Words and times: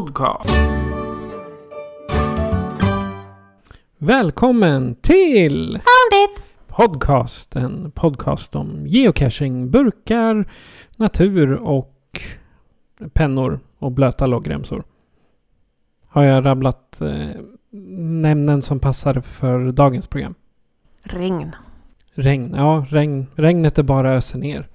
Podcast. 0.00 0.50
Välkommen 3.98 4.94
till 4.94 5.68
Found 5.72 6.24
it! 6.24 6.44
Podcast. 6.66 7.56
En 7.56 7.90
podcast 7.90 8.54
om 8.56 8.86
geocaching, 8.86 9.70
burkar, 9.70 10.48
natur 10.96 11.52
och 11.52 12.20
pennor 13.12 13.60
och 13.78 13.92
blöta 13.92 14.26
loggremsor. 14.26 14.84
Har 16.06 16.24
jag 16.24 16.44
rabblat 16.44 17.00
eh, 17.00 17.30
ämnen 18.30 18.62
som 18.62 18.80
passar 18.80 19.20
för 19.20 19.72
dagens 19.72 20.06
program? 20.06 20.34
Regn. 21.02 21.52
Regn. 22.14 22.54
Ja, 22.56 22.86
regn. 22.88 23.26
regnet 23.34 23.78
är 23.78 23.82
bara 23.82 24.12
öser 24.12 24.38
ner. 24.38 24.68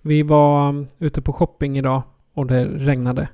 Vi 0.00 0.22
var 0.22 0.68
um, 0.68 0.86
ute 0.98 1.22
på 1.22 1.32
shopping 1.32 1.78
idag 1.78 2.02
och 2.34 2.46
det 2.46 2.64
regnade. 2.64 3.28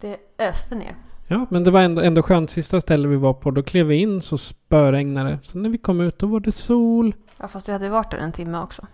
Det 0.00 0.16
öste 0.38 0.74
ner. 0.74 0.96
Ja, 1.26 1.46
men 1.50 1.64
det 1.64 1.70
var 1.70 1.80
ändå, 1.80 2.02
ändå 2.02 2.22
skönt. 2.22 2.50
Sista 2.50 2.80
stället 2.80 3.10
vi 3.10 3.16
var 3.16 3.32
på, 3.32 3.50
då 3.50 3.62
klev 3.62 3.86
vi 3.86 3.96
in 3.96 4.22
så 4.22 4.38
spöregnade. 4.38 5.38
Sen 5.42 5.62
när 5.62 5.70
vi 5.70 5.78
kom 5.78 6.00
ut, 6.00 6.18
då 6.18 6.26
var 6.26 6.40
det 6.40 6.52
sol. 6.52 7.14
Ja, 7.38 7.48
fast 7.48 7.68
vi 7.68 7.72
hade 7.72 7.88
varit 7.88 8.10
där 8.10 8.18
en 8.18 8.32
timme 8.32 8.58
också. 8.58 8.86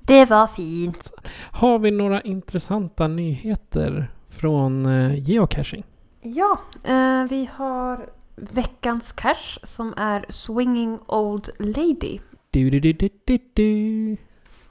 Det 0.00 0.30
var 0.30 0.46
fint. 0.46 1.12
Har 1.52 1.78
vi 1.78 1.90
några 1.90 2.20
intressanta 2.20 3.08
nyheter 3.08 4.10
från 4.28 4.86
eh, 4.86 5.30
geocaching? 5.30 5.84
Ja, 6.20 6.58
eh, 6.84 7.24
vi 7.30 7.50
har 7.54 8.08
veckans 8.36 9.12
cash 9.12 9.58
som 9.62 9.94
är 9.96 10.26
Swinging 10.28 10.98
Old 11.06 11.50
Lady. 11.58 12.18
Du, 12.50 12.70
du, 12.70 13.10
du. 13.54 14.16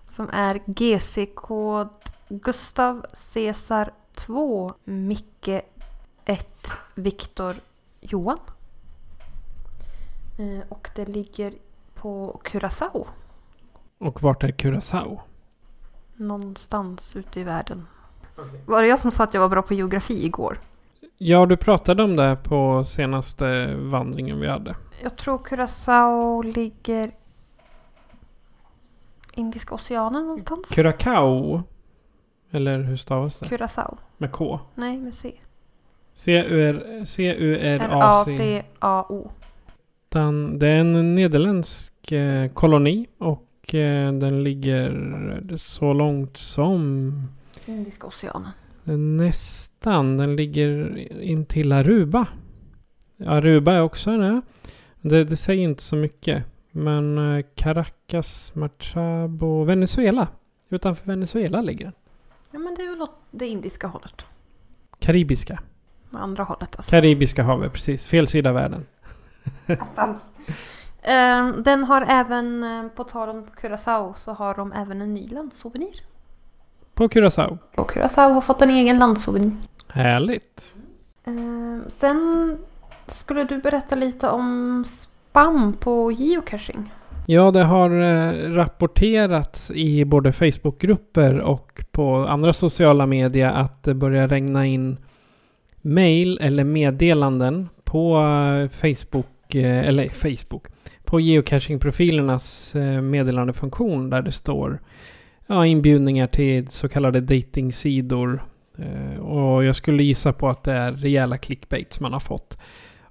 Som 0.05 0.29
är 0.33 0.59
GC-kod 0.65 1.89
Gustav 2.29 3.05
Cesar 3.13 3.91
2 4.15 4.73
Micke 4.83 5.61
1 6.29 6.47
Viktor 6.95 7.55
Johan. 7.99 8.39
Eh, 10.37 10.67
och 10.69 10.89
det 10.95 11.05
ligger 11.05 11.53
på 11.93 12.41
Curaçao. 12.43 13.07
Och 13.97 14.21
vart 14.21 14.43
är 14.43 14.51
Curaçao? 14.51 15.19
Någonstans 16.15 17.15
ute 17.15 17.39
i 17.39 17.43
världen. 17.43 17.87
Var 18.65 18.81
det 18.81 18.87
jag 18.87 18.99
som 18.99 19.11
sa 19.11 19.23
att 19.23 19.33
jag 19.33 19.41
var 19.41 19.49
bra 19.49 19.61
på 19.61 19.73
geografi 19.73 20.25
igår? 20.25 20.59
Ja, 21.17 21.45
du 21.45 21.57
pratade 21.57 22.03
om 22.03 22.15
det 22.15 22.37
på 22.43 22.83
senaste 22.83 23.75
vandringen 23.75 24.39
vi 24.39 24.47
hade. 24.47 24.75
Jag 25.01 25.15
tror 25.17 25.37
Curaçao 25.37 26.43
ligger 26.43 27.11
Indiska 29.33 29.75
oceanen 29.75 30.23
någonstans. 30.23 30.69
Curacao. 30.69 31.63
Eller 32.51 32.83
hur 32.83 32.97
stavas 32.97 33.39
det? 33.39 33.45
Curaçao. 33.45 33.97
Med 34.17 34.31
K. 34.31 34.59
Nej, 34.75 34.97
med 34.97 35.13
C. 35.13 35.39
C-U-R- 36.13 37.05
C-U-R-A-C. 37.05 38.31
R-A-C-A-O. 38.35 39.31
Den- 40.09 40.59
Det 40.59 40.67
är 40.67 40.75
en 40.79 41.15
nederländsk 41.15 42.11
eh, 42.11 42.49
koloni 42.51 43.07
och 43.17 43.75
eh, 43.75 44.13
den 44.13 44.43
ligger 44.43 45.57
så 45.57 45.93
långt 45.93 46.37
som 46.37 47.13
Indiska 47.65 48.07
oceanen. 48.07 48.49
nästan. 49.17 50.17
Den 50.17 50.35
ligger 50.35 50.97
in 51.21 51.45
till 51.45 51.71
Aruba. 51.71 52.27
Aruba 53.25 53.71
är 53.73 53.81
också 53.81 54.11
en 54.11 54.21
ö. 54.23 54.41
Det, 55.01 55.23
det 55.23 55.37
säger 55.37 55.63
inte 55.63 55.83
så 55.83 55.95
mycket. 55.95 56.43
Men 56.71 57.35
eh, 57.37 57.45
Caracas, 57.55 58.55
Machabo, 58.55 59.63
Venezuela. 59.63 60.27
Utanför 60.69 61.05
Venezuela 61.07 61.61
ligger 61.61 61.85
den. 61.85 61.93
Ja, 62.51 62.59
men 62.59 62.75
det 62.75 62.81
är 62.81 62.89
väl 62.89 63.01
åt 63.01 63.15
det 63.31 63.47
indiska 63.47 63.87
hållet. 63.87 64.21
Karibiska. 64.99 65.59
Andra 66.11 66.43
hållet 66.43 66.75
alltså. 66.75 66.91
Karibiska 66.91 67.43
havet, 67.43 67.73
precis. 67.73 68.07
Fel 68.07 68.27
sida 68.27 68.49
av 68.49 68.55
världen. 68.55 68.85
Eh, 71.01 71.47
Den 71.57 71.83
har 71.83 72.05
även, 72.09 72.63
eh, 72.63 72.87
på 72.95 73.03
tal 73.03 73.29
om 73.29 73.45
Curaçao, 73.61 74.13
så 74.15 74.31
har 74.33 74.55
de 74.55 74.73
även 74.73 75.01
en 75.01 75.13
ny 75.13 75.27
landsouvenir. 75.27 75.93
På 76.93 77.07
Curaçao. 77.09 77.57
Och 77.77 77.91
Curaçao 77.91 78.33
har 78.33 78.41
fått 78.41 78.61
en 78.61 78.69
egen 78.69 78.99
landsouvenir. 78.99 79.51
Härligt. 79.87 80.75
Eh, 81.25 81.33
Sen 81.89 82.57
skulle 83.07 83.43
du 83.43 83.57
berätta 83.57 83.95
lite 83.95 84.29
om 84.29 84.83
spam 84.87 85.73
på 85.73 86.11
geocaching. 86.11 86.93
Ja, 87.25 87.51
det 87.51 87.63
har 87.63 87.89
rapporterats 88.55 89.71
i 89.71 90.05
både 90.05 90.31
Facebookgrupper 90.31 91.39
och 91.39 91.83
på 91.91 92.15
andra 92.15 92.53
sociala 92.53 93.05
medier 93.05 93.49
att 93.51 93.83
det 93.83 93.93
börjar 93.93 94.27
regna 94.27 94.65
in 94.65 94.97
mail 95.81 96.37
eller 96.41 96.63
meddelanden 96.63 97.69
på 97.83 98.17
eh, 98.17 98.69
Facebook, 98.69 99.55
eh, 99.55 99.87
eller 99.87 100.09
Facebook, 100.09 100.67
på 101.03 101.19
geocaching-profilernas 101.19 102.75
eh, 102.75 103.01
meddelandefunktion 103.01 104.09
där 104.09 104.21
det 104.21 104.31
står 104.31 104.79
ja, 105.47 105.65
inbjudningar 105.65 106.27
till 106.27 106.67
så 106.67 106.89
kallade 106.89 107.21
datingsidor. 107.21 108.43
Och 109.19 109.63
jag 109.63 109.75
skulle 109.75 110.03
gissa 110.03 110.33
på 110.33 110.49
att 110.49 110.63
det 110.63 110.73
är 110.73 110.91
rejäla 110.91 111.37
clickbaits 111.37 111.99
man 111.99 112.13
har 112.13 112.19
fått. 112.19 112.57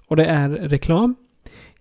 Och 0.07 0.15
det 0.15 0.25
är 0.25 0.49
reklam. 0.49 1.15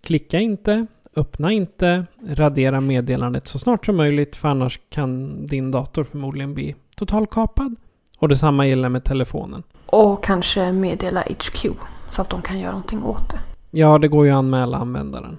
Klicka 0.00 0.38
inte, 0.38 0.86
öppna 1.16 1.52
inte, 1.52 2.06
radera 2.28 2.80
meddelandet 2.80 3.46
så 3.46 3.58
snart 3.58 3.86
som 3.86 3.96
möjligt 3.96 4.36
för 4.36 4.48
annars 4.48 4.80
kan 4.88 5.46
din 5.46 5.70
dator 5.70 6.04
förmodligen 6.04 6.54
bli 6.54 6.74
totalkapad. 6.96 7.76
Och 8.18 8.28
detsamma 8.28 8.66
gäller 8.66 8.88
med 8.88 9.04
telefonen. 9.04 9.62
Och 9.86 10.24
kanske 10.24 10.72
meddela 10.72 11.20
HQ 11.20 11.66
så 12.10 12.22
att 12.22 12.30
de 12.30 12.42
kan 12.42 12.58
göra 12.58 12.72
någonting 12.72 13.02
åt 13.02 13.28
det. 13.28 13.38
Ja, 13.70 13.98
det 13.98 14.08
går 14.08 14.26
ju 14.26 14.32
att 14.32 14.38
anmäla 14.38 14.78
användaren. 14.78 15.38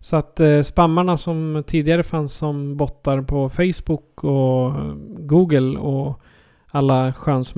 Så 0.00 0.16
att 0.16 0.40
eh, 0.40 0.62
spammarna 0.62 1.18
som 1.18 1.64
tidigare 1.66 2.02
fanns 2.02 2.34
som 2.34 2.76
bottar 2.76 3.22
på 3.22 3.48
Facebook 3.50 4.24
och 4.24 4.72
Google 5.18 5.78
och 5.78 6.20
alla 6.70 7.12
sköns 7.12 7.54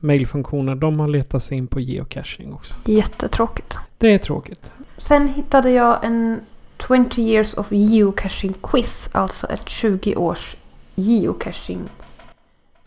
mailfunktioner, 0.00 0.74
de 0.74 1.00
har 1.00 1.08
letat 1.08 1.42
sig 1.42 1.58
in 1.58 1.66
på 1.66 1.80
geocaching 1.80 2.52
också. 2.52 2.74
Jättetråkigt. 2.84 3.78
Det 3.98 4.14
är 4.14 4.18
tråkigt. 4.18 4.72
Sen 4.98 5.28
hittade 5.28 5.70
jag 5.70 6.04
en 6.04 6.40
20 6.88 7.22
years 7.22 7.54
of 7.54 7.72
geocaching 7.72 8.54
quiz. 8.62 9.10
Alltså 9.12 9.46
ett 9.46 9.68
20 9.68 10.16
års 10.16 10.56
geocaching 10.94 11.80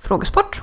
frågesport. 0.02 0.62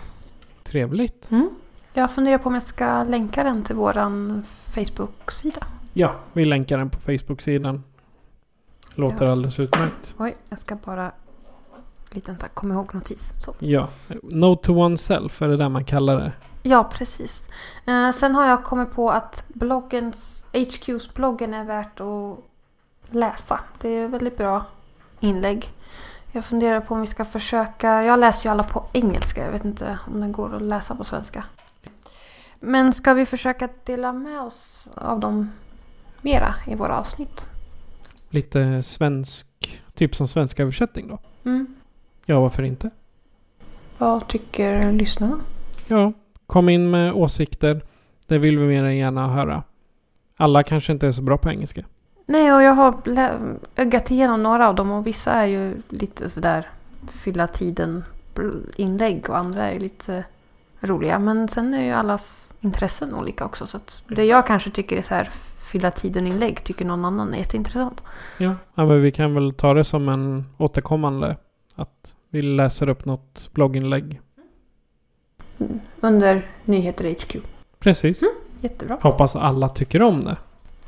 Trevligt. 0.64 1.30
Mm. 1.30 1.50
Jag 1.92 2.10
funderar 2.14 2.38
på 2.38 2.48
om 2.48 2.54
jag 2.54 2.62
ska 2.62 3.02
länka 3.04 3.44
den 3.44 3.62
till 3.62 3.76
våran 3.76 4.44
Facebook-sida. 4.70 5.66
Ja, 5.92 6.14
vi 6.32 6.44
länkar 6.44 6.78
den 6.78 6.90
på 6.90 6.98
Facebook-sidan. 6.98 7.84
Låter 8.94 9.24
Ja. 9.24 9.32
alldeles 9.32 9.60
utmärkt. 9.60 10.14
Oj, 10.18 10.36
jag 10.48 10.58
ska 10.58 10.74
bara... 10.76 11.12
Liten 12.10 12.36
här 12.40 12.48
kom 12.48 12.72
ihåg-notis. 12.72 13.34
Så. 13.38 13.54
Ja. 13.58 13.88
Note 14.22 14.66
to 14.66 14.72
oneself 14.72 15.42
är 15.42 15.48
det 15.48 15.56
där 15.56 15.68
man 15.68 15.84
kallar 15.84 16.16
det. 16.20 16.32
Ja, 16.62 16.90
precis. 16.92 17.48
Eh, 17.86 18.12
sen 18.12 18.34
har 18.34 18.46
jag 18.48 18.64
kommit 18.64 18.92
på 18.92 19.10
att 19.10 19.44
bloggens, 19.48 20.46
HQs 20.52 21.14
bloggen 21.14 21.54
är 21.54 21.64
värt 21.64 22.00
att 22.00 22.38
läsa. 23.14 23.60
Det 23.80 23.88
är 23.88 24.08
väldigt 24.08 24.36
bra 24.36 24.64
inlägg. 25.20 25.70
Jag 26.32 26.44
funderar 26.44 26.80
på 26.80 26.94
om 26.94 27.00
vi 27.00 27.06
ska 27.06 27.24
försöka... 27.24 28.02
Jag 28.02 28.20
läser 28.20 28.44
ju 28.44 28.50
alla 28.50 28.64
på 28.64 28.84
engelska. 28.92 29.44
Jag 29.44 29.52
vet 29.52 29.64
inte 29.64 29.98
om 30.06 30.20
den 30.20 30.32
går 30.32 30.54
att 30.54 30.62
läsa 30.62 30.94
på 30.94 31.04
svenska. 31.04 31.44
Men 32.60 32.92
ska 32.92 33.14
vi 33.14 33.26
försöka 33.26 33.68
dela 33.84 34.12
med 34.12 34.40
oss 34.40 34.86
av 34.94 35.20
dem 35.20 35.50
mera 36.22 36.54
i 36.66 36.74
våra 36.74 36.98
avsnitt? 36.98 37.46
Lite 38.30 38.82
svensk, 38.82 39.80
typ 39.94 40.16
som 40.16 40.28
svensk 40.28 40.60
översättning 40.60 41.08
då. 41.08 41.18
Mm. 41.44 41.66
Ja, 42.26 42.40
varför 42.40 42.62
inte? 42.62 42.90
Vad 43.98 44.28
tycker 44.28 44.92
lyssnarna? 44.92 45.40
Ja, 45.86 46.12
kom 46.46 46.68
in 46.68 46.90
med 46.90 47.12
åsikter. 47.12 47.80
Det 48.26 48.38
vill 48.38 48.58
vi 48.58 48.66
mer 48.66 48.84
än 48.84 48.96
gärna 48.96 49.28
höra. 49.28 49.62
Alla 50.36 50.62
kanske 50.62 50.92
inte 50.92 51.06
är 51.06 51.12
så 51.12 51.22
bra 51.22 51.38
på 51.38 51.50
engelska. 51.50 51.84
Nej, 52.30 52.52
och 52.52 52.62
jag 52.62 52.72
har 52.72 52.94
ögat 53.76 54.10
igenom 54.10 54.42
några 54.42 54.68
av 54.68 54.74
dem 54.74 54.90
och 54.90 55.06
vissa 55.06 55.32
är 55.32 55.46
ju 55.46 55.82
lite 55.88 56.28
sådär 56.28 56.70
fylla 57.08 57.46
tiden 57.46 58.04
inlägg 58.76 59.30
och 59.30 59.38
andra 59.38 59.70
är 59.70 59.80
lite 59.80 60.24
roliga. 60.80 61.18
Men 61.18 61.48
sen 61.48 61.74
är 61.74 61.84
ju 61.84 61.92
allas 61.92 62.52
intressen 62.60 63.14
olika 63.14 63.44
också. 63.44 63.66
Så 63.66 63.76
att 63.76 64.02
det 64.08 64.24
jag 64.24 64.46
kanske 64.46 64.70
tycker 64.70 64.96
är 64.96 65.02
så 65.02 65.14
här 65.14 65.28
fylla 65.72 65.90
tiden 65.90 66.26
inlägg 66.26 66.64
tycker 66.64 66.84
någon 66.84 67.04
annan 67.04 67.34
är 67.34 67.38
jätteintressant. 67.38 68.04
Ja. 68.38 68.54
ja, 68.74 68.86
men 68.86 69.02
vi 69.02 69.12
kan 69.12 69.34
väl 69.34 69.54
ta 69.54 69.74
det 69.74 69.84
som 69.84 70.08
en 70.08 70.44
återkommande. 70.58 71.36
Att 71.74 72.14
vi 72.30 72.42
läser 72.42 72.88
upp 72.88 73.04
något 73.04 73.50
blogginlägg. 73.52 74.20
Under 76.00 76.46
Nyheter 76.64 77.10
HQ. 77.10 77.36
Precis. 77.78 78.22
Jättebra. 78.60 78.98
Hoppas 79.00 79.36
alla 79.36 79.68
tycker 79.68 80.02
om 80.02 80.24
det. 80.24 80.36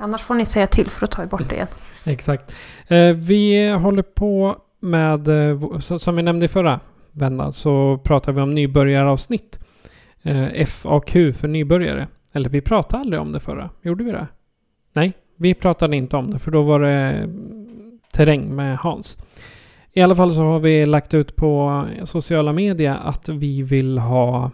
Annars 0.01 0.23
får 0.23 0.35
ni 0.35 0.47
säga 0.47 0.67
till 0.67 0.87
för 0.87 1.05
att 1.05 1.11
ta 1.11 1.27
bort 1.27 1.49
det 1.49 1.55
igen. 1.55 1.69
Exakt. 2.07 2.55
Eh, 2.89 3.11
vi 3.11 3.71
håller 3.71 4.03
på 4.03 4.57
med, 4.81 5.29
eh, 5.29 5.79
som 5.79 6.17
vi 6.17 6.23
nämnde 6.23 6.45
i 6.45 6.49
förra 6.49 6.81
vändan, 7.13 7.53
så 7.53 8.01
pratar 8.05 8.33
vi 8.33 8.41
om 8.41 8.55
nybörjaravsnitt. 8.55 9.59
Eh, 10.23 10.67
FAQ 10.67 11.11
för 11.11 11.49
nybörjare. 11.49 12.09
Eller 12.33 12.51
vi 12.51 12.61
pratade 12.61 13.01
aldrig 13.01 13.21
om 13.21 13.33
det 13.33 13.41
förra. 13.41 13.71
Gjorde 13.83 14.05
vi 14.05 14.13
det? 14.13 14.27
Nej, 14.93 15.13
vi 15.37 15.55
pratade 15.55 15.97
inte 15.97 16.17
om 16.17 16.31
det 16.31 16.39
för 16.39 16.51
då 16.51 16.63
var 16.63 16.81
det 16.81 16.91
mm, 16.91 17.99
terräng 18.13 18.57
med 18.57 18.79
Hans. 18.79 19.19
I 19.93 20.03
alla 20.03 20.17
fall 20.17 20.35
så 20.35 20.41
har 20.41 20.61
vi 20.61 20.87
lagt 20.87 21.15
ut 21.15 21.37
på 21.37 21.85
eh, 21.97 22.05
sociala 22.05 22.53
medier 22.53 22.99
att 23.03 23.29
vi 23.29 23.63
vill 23.63 23.99
ha 23.99 24.51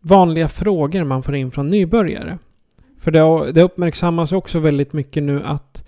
vanliga 0.00 0.48
frågor 0.48 1.04
man 1.04 1.22
får 1.22 1.36
in 1.36 1.50
från 1.50 1.70
nybörjare. 1.70 2.38
För 3.04 3.10
det, 3.10 3.52
det 3.52 3.62
uppmärksammas 3.62 4.32
också 4.32 4.58
väldigt 4.58 4.92
mycket 4.92 5.22
nu 5.22 5.42
att 5.42 5.84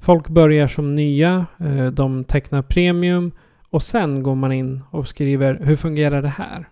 folk 0.00 0.28
börjar 0.28 0.68
som 0.68 0.94
nya, 0.94 1.46
eh, 1.58 1.86
de 1.86 2.24
tecknar 2.24 2.62
premium 2.62 3.32
och 3.70 3.82
sen 3.82 4.22
går 4.22 4.34
man 4.34 4.52
in 4.52 4.82
och 4.90 5.08
skriver 5.08 5.58
hur 5.62 5.76
fungerar 5.76 6.22
det 6.22 6.28
här? 6.28 6.68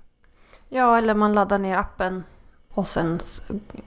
Ja, 0.69 0.99
eller 0.99 1.15
man 1.15 1.35
laddar 1.35 1.59
ner 1.59 1.77
appen 1.77 2.23
och 2.75 2.89
sen 2.89 3.21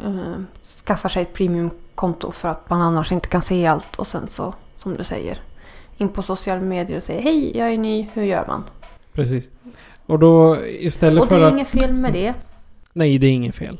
eh, 0.06 0.42
skaffar 0.86 1.10
sig 1.10 1.22
ett 1.22 1.34
premiumkonto 1.34 2.32
för 2.32 2.50
att 2.50 2.70
man 2.70 2.82
annars 2.82 3.12
inte 3.12 3.28
kan 3.28 3.42
se 3.42 3.66
allt. 3.68 3.96
Och 3.96 4.08
sen 4.08 4.28
så, 4.28 4.54
som 4.76 4.96
du 4.96 5.04
säger, 5.04 5.40
in 5.98 6.10
på 6.10 6.24
sociala 6.24 6.62
medier 6.62 6.98
och 6.98 7.04
säger 7.04 7.22
hej, 7.22 7.58
jag 7.58 7.74
är 7.74 7.78
ny, 7.78 8.08
hur 8.14 8.24
gör 8.24 8.46
man? 8.48 8.64
Precis. 9.14 9.50
Och 10.06 10.20
då 10.20 10.66
istället 10.66 11.24
Och 11.24 11.30
det 11.30 11.36
för 11.36 11.42
är 11.42 11.48
att... 11.48 11.54
inget 11.54 11.68
fel 11.68 11.94
med 11.94 12.14
det. 12.14 12.34
Nej, 12.94 13.18
det 13.18 13.28
är 13.28 13.32
inget 13.32 13.56
fel. 13.56 13.78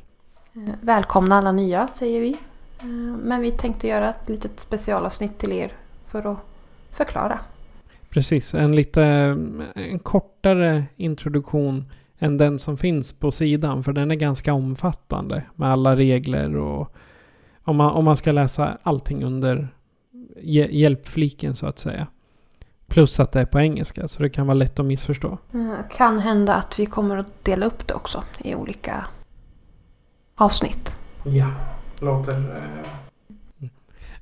Eh, 0.58 0.74
Välkomna 0.82 1.36
alla 1.38 1.52
nya, 1.52 1.88
säger 1.88 2.22
vi. 2.22 2.38
Eh, 2.80 2.86
Men 3.24 3.42
vi 3.42 3.52
tänkte 3.52 3.88
göra 3.88 4.10
ett 4.10 4.30
litet 4.30 4.60
specialavsnitt 4.60 5.38
till 5.38 5.52
er 5.52 5.72
för 6.08 6.32
att 6.32 6.38
förklara. 6.92 7.40
Precis, 8.10 8.54
en 8.54 8.76
lite 8.76 9.04
en 9.76 10.00
kortare 10.00 10.84
introduktion 10.96 11.86
än 12.20 12.38
den 12.38 12.60
som 12.60 12.78
finns 12.78 13.14
på 13.14 13.32
sidan. 13.32 13.84
För 13.84 13.94
den 13.94 14.12
är 14.12 14.16
ganska 14.16 14.54
omfattande 14.54 15.44
med 15.56 15.70
alla 15.72 15.96
regler 15.96 16.56
och 16.58 16.94
om 17.64 17.76
man, 17.76 17.92
om 17.92 18.06
man 18.06 18.18
ska 18.18 18.32
läsa 18.32 18.78
allting 18.84 19.24
under 19.24 19.68
hj- 20.42 20.70
hjälpfliken 20.72 21.56
så 21.56 21.66
att 21.68 21.80
säga. 21.80 22.08
Plus 22.88 23.20
att 23.20 23.32
det 23.32 23.42
är 23.42 23.46
på 23.46 23.60
engelska 23.60 24.08
så 24.08 24.24
det 24.24 24.30
kan 24.30 24.48
vara 24.48 24.56
lätt 24.56 24.80
att 24.80 24.86
missförstå. 24.86 25.38
Eh, 25.54 25.74
Kan 25.98 26.20
hända 26.20 26.54
att 26.56 26.80
vi 26.80 26.86
kommer 26.86 27.18
att 27.18 27.44
dela 27.46 27.66
upp 27.66 27.88
det 27.88 27.94
också 27.94 28.24
i 28.44 28.56
olika 28.56 29.06
avsnitt. 30.38 30.96
Ja, 31.24 31.48
låter... 32.02 32.34
eh, 33.62 33.68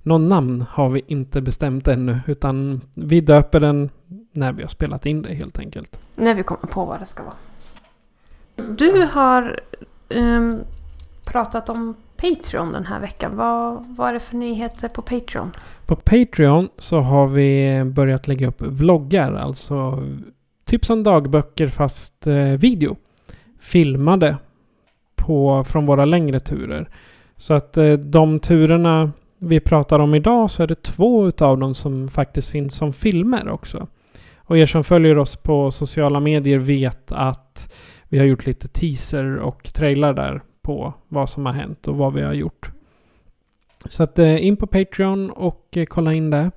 Någon 0.03 0.29
namn 0.29 0.65
har 0.69 0.89
vi 0.89 1.01
inte 1.07 1.41
bestämt 1.41 1.88
ännu 1.88 2.19
utan 2.27 2.81
vi 2.94 3.21
döper 3.21 3.59
den 3.59 3.89
när 4.31 4.51
vi 4.53 4.62
har 4.62 4.69
spelat 4.69 5.06
in 5.06 5.21
det 5.21 5.33
helt 5.33 5.59
enkelt. 5.59 6.00
När 6.15 6.35
vi 6.35 6.44
kommer 6.44 6.67
på 6.67 6.85
vad 6.85 7.00
det 7.00 7.06
ska 7.06 7.23
vara. 7.23 7.35
Du 8.77 9.06
har 9.13 9.59
ehm, 10.09 10.59
pratat 11.23 11.69
om 11.69 11.95
Patreon 12.17 12.71
den 12.71 12.85
här 12.85 13.00
veckan. 13.00 13.31
Vad, 13.35 13.85
vad 13.97 14.09
är 14.09 14.13
det 14.13 14.19
för 14.19 14.35
nyheter 14.35 14.89
på 14.89 15.01
Patreon? 15.01 15.51
På 15.85 15.95
Patreon 15.95 16.69
så 16.77 17.00
har 17.00 17.27
vi 17.27 17.81
börjat 17.85 18.27
lägga 18.27 18.47
upp 18.47 18.62
vloggar, 18.62 19.33
alltså 19.33 20.03
typ 20.65 20.85
som 20.85 21.03
dagböcker 21.03 21.67
fast 21.67 22.27
eh, 22.27 22.35
video. 22.35 22.95
Filmade 23.59 24.38
på, 25.25 25.63
från 25.63 25.86
våra 25.86 26.06
längre 26.06 26.39
turer. 26.39 26.89
Så 27.38 27.54
att 27.54 27.77
eh, 27.77 27.94
de 27.94 28.39
turerna 28.39 29.12
vi 29.38 29.60
pratar 29.60 30.00
om 30.00 30.16
idag 30.16 30.51
så 30.51 30.63
är 30.63 30.68
det 30.68 30.83
två 30.83 31.27
utav 31.27 31.60
dem 31.60 31.75
som 31.75 32.07
faktiskt 32.07 32.50
finns 32.50 32.75
som 32.75 32.94
filmer 32.94 33.50
också. 33.50 33.88
Och 34.38 34.57
er 34.57 34.66
som 34.66 34.83
följer 34.83 35.18
oss 35.18 35.36
på 35.36 35.72
sociala 35.72 36.19
medier 36.19 36.57
vet 36.57 37.12
att 37.12 37.74
vi 38.10 38.18
har 38.18 38.25
gjort 38.25 38.45
lite 38.45 38.68
teaser 38.68 39.38
och 39.38 39.63
trailar 39.74 40.13
där 40.13 40.42
på 40.62 40.94
vad 41.07 41.30
som 41.30 41.45
har 41.45 41.54
hänt 41.54 41.88
och 41.88 41.95
vad 41.95 42.13
vi 42.13 42.22
har 42.22 42.33
gjort. 42.33 42.69
Så 43.89 44.04
att 44.04 44.19
eh, 44.19 44.45
in 44.45 44.57
på 44.57 44.68
Patreon 44.68 45.30
och 45.30 45.68
eh, 45.72 45.86
kolla 45.86 46.13
in 46.13 46.30
det. 46.30 46.51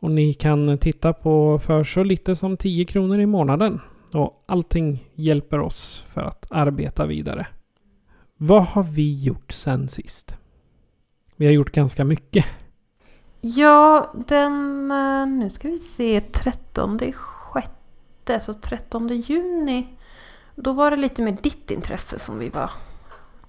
Och 0.00 0.10
ni 0.10 0.32
kan 0.32 0.78
titta 0.78 1.12
på 1.12 1.58
för 1.58 1.84
så 1.84 2.02
lite 2.02 2.36
som 2.36 2.56
10 2.56 2.84
kronor 2.84 3.20
i 3.20 3.26
månaden. 3.26 3.80
Och 4.12 4.44
allting 4.46 5.08
hjälper 5.14 5.60
oss 5.60 6.04
för 6.08 6.20
att 6.20 6.46
arbeta 6.50 7.06
vidare. 7.06 7.46
Vad 8.36 8.62
har 8.64 8.82
vi 8.82 9.22
gjort 9.24 9.52
sen 9.52 9.88
sist? 9.88 10.36
Vi 11.36 11.46
har 11.46 11.52
gjort 11.52 11.72
ganska 11.72 12.04
mycket. 12.04 12.44
Ja, 13.40 14.12
den... 14.28 14.90
eh, 14.90 15.26
Nu 15.26 15.50
ska 15.50 15.68
vi 15.68 15.78
se. 15.78 16.20
13 16.20 16.98
sjätte, 17.12 18.40
så 18.40 18.54
13 18.54 19.08
juni. 19.08 19.86
Då 20.56 20.72
var 20.72 20.90
det 20.90 20.96
lite 20.96 21.22
mer 21.22 21.36
ditt 21.42 21.70
intresse 21.70 22.18
som 22.18 22.38
vi 22.38 22.48
var 22.48 22.70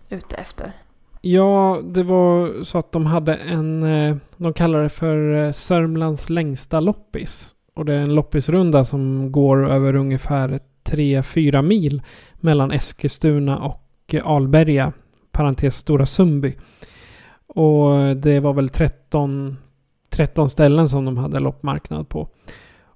ute 0.10 0.36
efter. 0.36 0.72
Ja, 1.22 1.80
det 1.83 2.04
var 2.04 2.63
så 2.63 2.78
att 2.78 2.92
de 2.92 3.06
hade 3.06 3.36
en... 3.36 3.83
eh, 3.83 4.16
De 4.38 4.54
kallar 4.54 4.83
det 4.83 4.90
för 4.90 5.45
eh, 5.45 5.52
Sörmlands 5.52 6.30
längsta 6.30 6.80
loppis. 6.80 7.54
Och 7.73 7.85
det 7.85 7.94
är 7.94 8.00
en 8.02 8.16
loppisrunda 8.16 8.85
som 8.85 9.31
går 9.31 9.69
över 9.69 9.95
ungefär 9.95 10.59
3-4 10.83 11.61
mil 11.61 12.02
mellan 12.35 12.71
Eskilstuna 12.71 13.57
och 13.59 13.83
eh, 14.14 14.28
Alberga, 14.28 14.94
parentes 15.31 15.76
Stora 15.76 16.06
Sundby. 16.06 16.56
Och 17.47 18.18
det 18.18 18.40
var 18.40 18.54
väl 18.54 18.69
13, 18.69 19.57
13 20.09 20.49
ställen 20.49 20.90
som 20.90 21.06
de 21.06 21.18
hade 21.18 21.40
loppmarknad 21.40 22.09
på. 22.09 22.28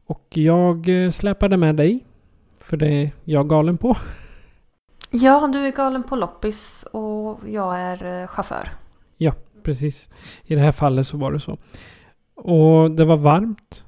Och 0.06 0.28
jag 0.30 1.06
eh, 1.06 1.12
släpade 1.12 1.58
med 1.58 1.76
dig. 1.76 2.06
För 2.60 2.78
det 2.78 2.88
är 2.88 3.12
jag 3.24 3.50
galen 3.50 3.78
på. 3.78 3.98
Ja, 5.14 5.48
du 5.48 5.60
är 5.60 5.72
galen 5.72 6.04
på 6.04 6.16
loppis 6.16 6.86
och 6.92 7.40
jag 7.46 7.80
är 7.80 8.22
eh, 8.22 8.28
chaufför. 8.28 8.70
Precis. 9.64 10.10
I 10.44 10.56
det 10.56 10.62
här 10.62 10.72
fallet 10.72 11.08
så 11.08 11.18
var 11.18 11.32
det 11.32 11.40
så. 11.40 11.58
Och 12.36 12.92
det 12.92 13.06
var 13.06 13.18
varmt. 13.18 13.86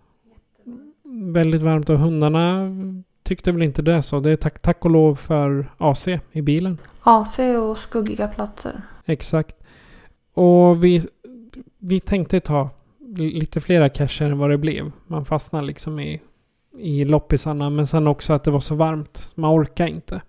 Väldigt 1.34 1.62
varmt 1.62 1.90
och 1.90 2.00
hundarna 2.00 2.70
tyckte 3.24 3.52
väl 3.52 3.62
inte 3.62 3.82
det 3.82 4.04
så. 4.04 4.20
Det 4.20 4.30
är 4.30 4.36
tack, 4.36 4.60
tack 4.60 4.86
och 4.86 4.92
lov 4.92 5.16
för 5.16 5.72
AC 5.78 6.08
i 6.32 6.42
bilen. 6.42 6.78
AC 7.02 7.40
och 7.40 7.78
skuggiga 7.78 8.28
platser. 8.28 8.82
Exakt. 9.06 9.56
Och 10.34 10.84
vi, 10.84 11.08
vi 11.78 12.00
tänkte 12.00 12.40
ta 12.40 12.70
lite 13.16 13.62
flera 13.62 13.90
cacher 13.90 14.26
än 14.26 14.38
vad 14.38 14.50
det 14.50 14.58
blev. 14.58 14.92
Man 15.08 15.26
fastnade 15.26 15.68
liksom 15.68 16.00
i, 16.00 16.22
i 16.78 17.06
loppisarna. 17.06 17.70
Men 17.70 17.88
sen 17.88 18.08
också 18.08 18.34
att 18.34 18.44
det 18.44 18.52
var 18.52 18.60
så 18.60 18.76
varmt. 18.76 19.32
Man 19.36 19.62
orkar 19.62 19.88
inte. 19.88 20.22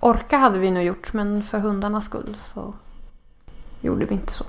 Orka 0.00 0.36
hade 0.36 0.58
vi 0.58 0.70
nog 0.70 0.82
gjort 0.82 1.12
men 1.12 1.42
för 1.42 1.58
hundarnas 1.58 2.04
skull 2.04 2.36
så 2.54 2.74
gjorde 3.80 4.04
vi 4.04 4.14
inte 4.14 4.32
så. 4.32 4.44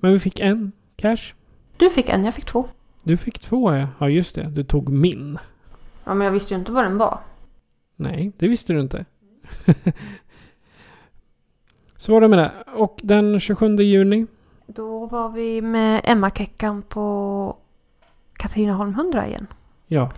Men 0.00 0.12
vi 0.12 0.18
fick 0.18 0.38
en 0.38 0.72
cache. 0.96 1.34
Du 1.76 1.90
fick 1.90 2.08
en, 2.08 2.24
jag 2.24 2.34
fick 2.34 2.44
två. 2.44 2.68
Du 3.06 3.16
fick 3.16 3.38
två 3.38 3.74
ja. 3.74 3.88
Ja 3.98 4.08
just 4.08 4.34
det. 4.34 4.42
Du 4.42 4.64
tog 4.64 4.88
min. 4.88 5.38
Ja, 6.04 6.14
men 6.14 6.24
jag 6.24 6.32
visste 6.32 6.54
ju 6.54 6.60
inte 6.60 6.72
vad 6.72 6.84
den 6.84 6.98
var. 6.98 7.18
Nej, 7.96 8.32
det 8.38 8.48
visste 8.48 8.72
du 8.72 8.80
inte. 8.80 9.04
Så 11.96 12.12
var 12.12 12.20
det 12.20 12.28
med 12.28 12.38
det. 12.38 12.52
Och 12.74 13.00
den 13.02 13.40
27 13.40 13.76
juni. 13.76 14.26
Då 14.66 15.06
var 15.06 15.28
vi 15.28 15.60
med 15.62 16.00
Emma-Keckan 16.04 16.82
på 16.82 17.56
Katrineholm 18.32 18.90
100 18.90 19.26
igen. 19.26 19.46
Ja, 19.86 20.10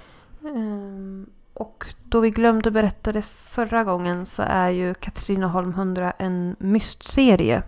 Ehm, 0.44 1.26
och 1.54 1.84
då 2.04 2.20
vi 2.20 2.30
glömde 2.30 2.70
berätta 2.70 3.12
det 3.12 3.22
förra 3.22 3.84
gången 3.84 4.26
så 4.26 4.42
är 4.42 4.70
ju 4.70 4.94
Katrineholm 4.94 5.70
100 5.70 6.12
en 6.18 6.56
mystserie 6.58 7.62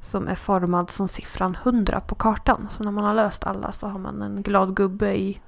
som 0.00 0.28
är 0.28 0.34
formad 0.34 0.90
som 0.90 1.08
siffran 1.08 1.56
100 1.62 2.00
på 2.00 2.14
kartan. 2.14 2.66
Så 2.70 2.84
när 2.84 2.90
man 2.90 3.04
har 3.04 3.14
löst 3.14 3.44
alla 3.44 3.72
så 3.72 3.86
har 3.86 3.98
man 3.98 4.22
en 4.22 4.42
glad 4.42 4.76
gubbe 4.76 5.16
i 5.16 5.40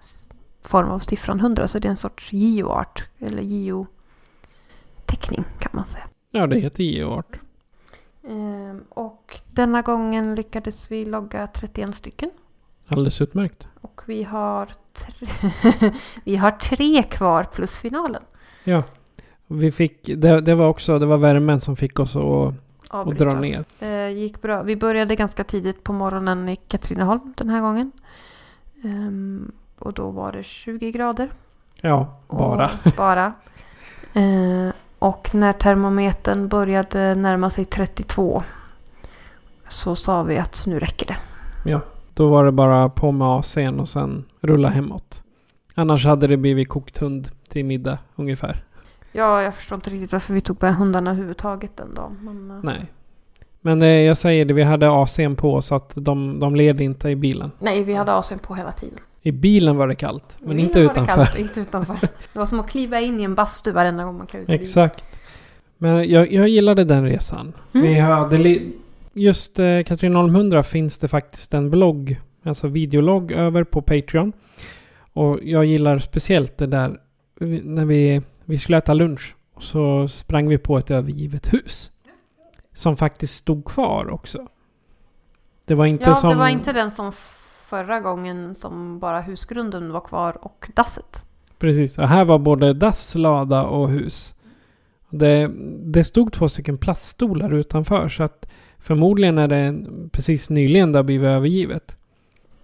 form 0.62 0.88
av 0.88 0.98
siffran 0.98 1.40
100. 1.40 1.68
Så 1.68 1.78
det 1.78 1.88
är 1.88 1.90
en 1.90 1.96
sorts 1.96 2.32
geoart 2.32 3.04
eller 3.18 3.42
geoteckning 3.42 5.44
kan 5.58 5.70
man 5.72 5.84
säga. 5.84 6.04
Ja, 6.30 6.46
det 6.46 6.58
heter 6.58 6.84
geoart. 6.84 7.40
Ehm, 8.28 8.84
och 8.88 9.40
denna 9.52 9.82
gången 9.82 10.34
lyckades 10.34 10.90
vi 10.90 11.04
logga 11.04 11.46
31 11.46 11.94
stycken. 11.94 12.30
Alldeles 12.86 13.20
utmärkt. 13.20 13.68
Och 13.80 14.02
vi 14.06 14.22
har, 14.22 14.68
tre, 14.92 15.26
vi 16.24 16.36
har 16.36 16.50
tre 16.50 17.02
kvar 17.02 17.44
plus 17.44 17.78
finalen. 17.78 18.22
Ja. 18.64 18.82
Vi 19.46 19.72
fick, 19.72 20.10
det, 20.16 20.40
det 20.40 20.54
var 20.54 20.68
också, 20.68 20.98
det 20.98 21.06
var 21.06 21.18
värmen 21.18 21.60
som 21.60 21.76
fick 21.76 21.98
oss 21.98 22.16
att, 22.16 22.54
att 22.90 23.18
dra 23.18 23.34
ner. 23.34 23.64
Det 23.78 24.10
gick 24.10 24.42
bra. 24.42 24.62
Vi 24.62 24.76
började 24.76 25.16
ganska 25.16 25.44
tidigt 25.44 25.84
på 25.84 25.92
morgonen 25.92 26.48
i 26.48 26.56
Katrineholm 26.56 27.34
den 27.36 27.48
här 27.48 27.60
gången. 27.60 27.92
Um, 28.84 29.52
och 29.78 29.92
då 29.92 30.10
var 30.10 30.32
det 30.32 30.42
20 30.42 30.92
grader. 30.92 31.30
Ja, 31.80 32.18
bara. 32.28 32.70
Och 32.84 32.92
bara. 32.96 33.32
Uh, 34.16 34.70
och 34.98 35.34
när 35.34 35.52
termometern 35.52 36.48
började 36.48 37.14
närma 37.14 37.50
sig 37.50 37.64
32 37.64 38.42
så 39.68 39.96
sa 39.96 40.22
vi 40.22 40.38
att 40.38 40.66
nu 40.66 40.78
räcker 40.78 41.06
det. 41.06 41.16
Ja, 41.70 41.80
då 42.14 42.28
var 42.28 42.44
det 42.44 42.52
bara 42.52 42.88
på 42.88 43.12
med 43.12 43.26
AC'n 43.26 43.80
och 43.80 43.88
sen 43.88 44.24
rulla 44.40 44.68
hemåt. 44.68 45.22
Annars 45.74 46.06
hade 46.06 46.26
det 46.26 46.36
blivit 46.36 46.68
kokt 46.68 46.98
hund 46.98 47.28
till 47.48 47.64
middag 47.64 47.98
ungefär. 48.16 48.64
Ja, 49.12 49.42
jag 49.42 49.54
förstår 49.54 49.76
inte 49.76 49.90
riktigt 49.90 50.12
varför 50.12 50.34
vi 50.34 50.40
tog 50.40 50.62
med 50.62 50.74
hundarna 50.74 51.10
överhuvudtaget 51.10 51.76
den 51.76 51.94
dagen. 51.94 52.18
Men... 52.22 52.50
Eh. 52.50 52.56
Nej. 52.62 52.86
Men 53.60 53.78
det, 53.78 54.02
jag 54.02 54.18
säger 54.18 54.44
det, 54.44 54.54
vi 54.54 54.62
hade 54.62 54.86
AC'n 54.86 55.36
på 55.36 55.62
så 55.62 55.74
att 55.74 55.92
de, 55.94 56.40
de 56.40 56.56
led 56.56 56.80
inte 56.80 57.08
i 57.08 57.16
bilen. 57.16 57.50
Nej, 57.58 57.84
vi 57.84 57.94
hade 57.94 58.12
AC'n 58.12 58.38
på 58.38 58.54
hela 58.54 58.72
tiden. 58.72 58.98
I 59.22 59.32
bilen 59.32 59.76
var 59.76 59.88
det 59.88 59.94
kallt, 59.94 60.36
men 60.38 60.58
inte 60.58 60.80
utanför. 60.80 61.14
Kallt, 61.14 61.38
inte 61.38 61.60
utanför. 61.60 61.98
Det 62.32 62.38
var 62.38 62.46
som 62.46 62.60
att 62.60 62.70
kliva 62.70 63.00
in 63.00 63.20
i 63.20 63.22
en 63.22 63.34
bastu 63.34 63.72
varenda 63.72 64.04
gång 64.04 64.18
man 64.18 64.26
klev 64.26 64.42
ut 64.42 64.48
Exakt. 64.48 65.04
Men 65.78 66.08
jag, 66.08 66.32
jag 66.32 66.48
gillade 66.48 66.84
den 66.84 67.04
resan. 67.04 67.52
Mm. 67.74 67.86
Vi 67.86 67.98
hade 67.98 68.60
just 69.12 69.58
eh, 69.58 69.82
Katrineholm 69.82 70.34
100 70.34 70.62
finns 70.62 70.98
det 70.98 71.08
faktiskt 71.08 71.54
en 71.54 71.70
blogg, 71.70 72.20
alltså 72.44 72.68
videologg 72.68 73.32
över 73.32 73.64
på 73.64 73.82
Patreon. 73.82 74.32
Och 75.12 75.38
jag 75.42 75.64
gillar 75.64 75.98
speciellt 75.98 76.58
det 76.58 76.66
där 76.66 77.00
när 77.62 77.84
vi, 77.84 78.22
vi 78.50 78.58
skulle 78.58 78.78
äta 78.78 78.94
lunch. 78.94 79.34
Och 79.54 79.62
så 79.62 80.08
sprang 80.08 80.48
vi 80.48 80.58
på 80.58 80.78
ett 80.78 80.90
övergivet 80.90 81.52
hus. 81.52 81.90
Som 82.74 82.96
faktiskt 82.96 83.34
stod 83.34 83.64
kvar 83.64 84.10
också. 84.10 84.46
Det 85.64 85.74
var 85.74 85.86
inte 85.86 86.04
ja, 86.04 86.14
som... 86.14 86.30
det 86.30 86.36
var 86.36 86.48
inte 86.48 86.72
den 86.72 86.90
som 86.90 87.12
förra 87.64 88.00
gången 88.00 88.54
som 88.54 88.98
bara 88.98 89.20
husgrunden 89.20 89.92
var 89.92 90.00
kvar 90.00 90.44
och 90.44 90.70
dasset. 90.74 91.24
Precis, 91.58 91.98
och 91.98 92.08
här 92.08 92.24
var 92.24 92.38
både 92.38 92.74
dass, 92.74 93.14
lada 93.14 93.64
och 93.64 93.90
hus. 93.90 94.34
Det, 95.10 95.50
det 95.84 96.04
stod 96.04 96.32
två 96.32 96.48
stycken 96.48 96.78
plaststolar 96.78 97.54
utanför 97.54 98.08
så 98.08 98.22
att 98.22 98.50
förmodligen 98.78 99.38
är 99.38 99.48
det 99.48 99.86
precis 100.12 100.50
nyligen 100.50 100.92
det 100.92 100.98
har 100.98 101.04
blivit 101.04 101.26
övergivet. 101.26 101.96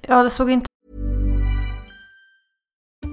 Ja, 0.06 0.22
det 0.22 0.30
såg 0.30 0.50
inte... 0.50 0.66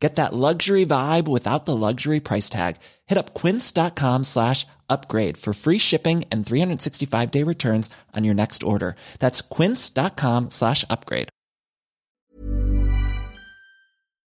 Get 0.00 0.16
that 0.16 0.32
luxury 0.32 0.86
vibe 0.86 1.28
without 1.28 1.66
the 1.66 1.76
luxury 1.76 2.20
price 2.20 2.48
tag. 2.48 2.76
Hit 3.06 3.18
up 3.18 3.34
quince.com 3.34 4.24
slash 4.24 4.66
upgrade 4.88 5.36
for 5.36 5.52
free 5.52 5.78
shipping 5.78 6.24
and 6.32 6.46
365 6.46 7.30
day 7.30 7.42
returns 7.42 7.90
on 8.16 8.24
your 8.24 8.34
next 8.34 8.62
order. 8.62 8.94
That's 9.18 9.40
quince.com 9.56 10.50
slash 10.50 10.84
upgrade. 10.90 11.28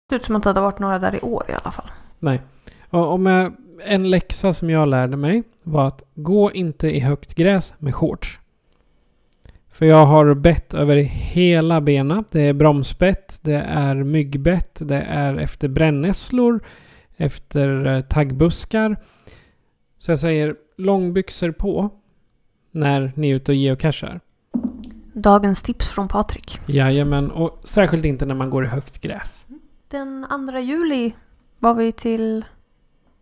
Det 0.09 0.15
ut 0.15 0.23
som 0.23 0.35
att 0.35 0.43
det 0.43 0.49
hade 0.49 0.61
varit 0.61 0.79
några 0.79 0.99
där 0.99 1.15
i 1.15 1.19
år 1.19 1.45
i 1.49 1.51
alla 1.51 1.71
fall. 1.71 1.91
Nej. 2.19 2.41
Och 2.89 3.13
om 3.13 3.25
jag, 3.25 3.53
en 3.83 4.09
läxa 4.09 4.53
som 4.53 4.69
jag 4.69 4.87
lärde 4.87 5.17
mig 5.17 5.43
var 5.63 5.87
att 5.87 6.03
gå 6.15 6.51
inte 6.51 6.87
i 6.87 6.99
högt 6.99 7.35
gräs 7.35 7.73
med 7.79 7.95
shorts. 7.95 8.39
För 9.77 9.85
jag 9.85 10.05
har 10.05 10.33
bett 10.33 10.73
över 10.73 10.95
hela 10.97 11.81
bena. 11.81 12.23
Det 12.31 12.41
är 12.41 12.53
bromsbett, 12.53 13.39
det 13.41 13.57
är 13.57 13.95
myggbett, 13.95 14.77
det 14.79 15.01
är 15.01 15.37
efter 15.37 15.67
brännässlor, 15.67 16.59
efter 17.17 17.85
eh, 17.85 18.01
taggbuskar. 18.01 18.97
Så 19.97 20.11
jag 20.11 20.19
säger 20.19 20.55
långbyxor 20.77 21.51
på 21.51 21.89
när 22.71 23.11
ni 23.15 23.29
är 23.29 23.35
ute 23.35 23.51
och 23.51 23.55
geocachar. 23.55 24.19
Dagens 25.13 25.63
tips 25.63 25.89
från 25.89 26.07
Patrik. 26.07 26.59
Jajamän, 26.65 27.31
och 27.31 27.61
särskilt 27.63 28.05
inte 28.05 28.25
när 28.25 28.35
man 28.35 28.49
går 28.49 28.65
i 28.65 28.67
högt 28.67 29.01
gräs. 29.01 29.45
Den 29.87 30.25
2 30.51 30.59
juli 30.59 31.13
var 31.59 31.73
vi 31.73 31.91
till 31.91 32.45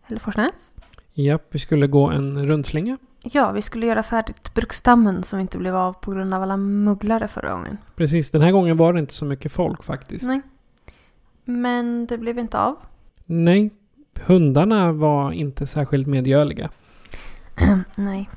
Hälleforsnäs. 0.02 0.76
Japp, 1.14 1.48
vi 1.50 1.60
skulle 1.60 1.88
gå 1.88 2.10
en 2.10 2.48
rundslinga. 2.48 2.98
Ja, 3.32 3.52
vi 3.52 3.62
skulle 3.62 3.86
göra 3.86 4.04
färdigt 4.04 4.54
bruksdammen 4.54 5.24
som 5.24 5.40
inte 5.40 5.58
blev 5.58 5.76
av 5.76 5.94
på 5.94 6.12
grund 6.12 6.34
av 6.34 6.42
alla 6.42 6.58
mugglare 6.58 7.28
förra 7.28 7.52
gången. 7.52 7.78
Precis, 7.96 8.32
den 8.32 8.42
här 8.42 8.52
gången 8.52 8.78
var 8.78 8.94
det 8.94 9.00
inte 9.00 9.14
så 9.14 9.26
mycket 9.26 9.52
folk 9.52 9.84
faktiskt. 9.84 10.26
Nej. 10.26 10.42
Men 11.46 12.06
det 12.06 12.18
blev 12.18 12.40
inte 12.40 12.60
av. 12.60 12.76
Nej, 13.26 13.70
hundarna 14.26 14.92
var 14.92 15.32
inte 15.32 15.68
särskilt 15.68 16.08
medgörliga. 16.08 16.70
Nej. 17.96 18.30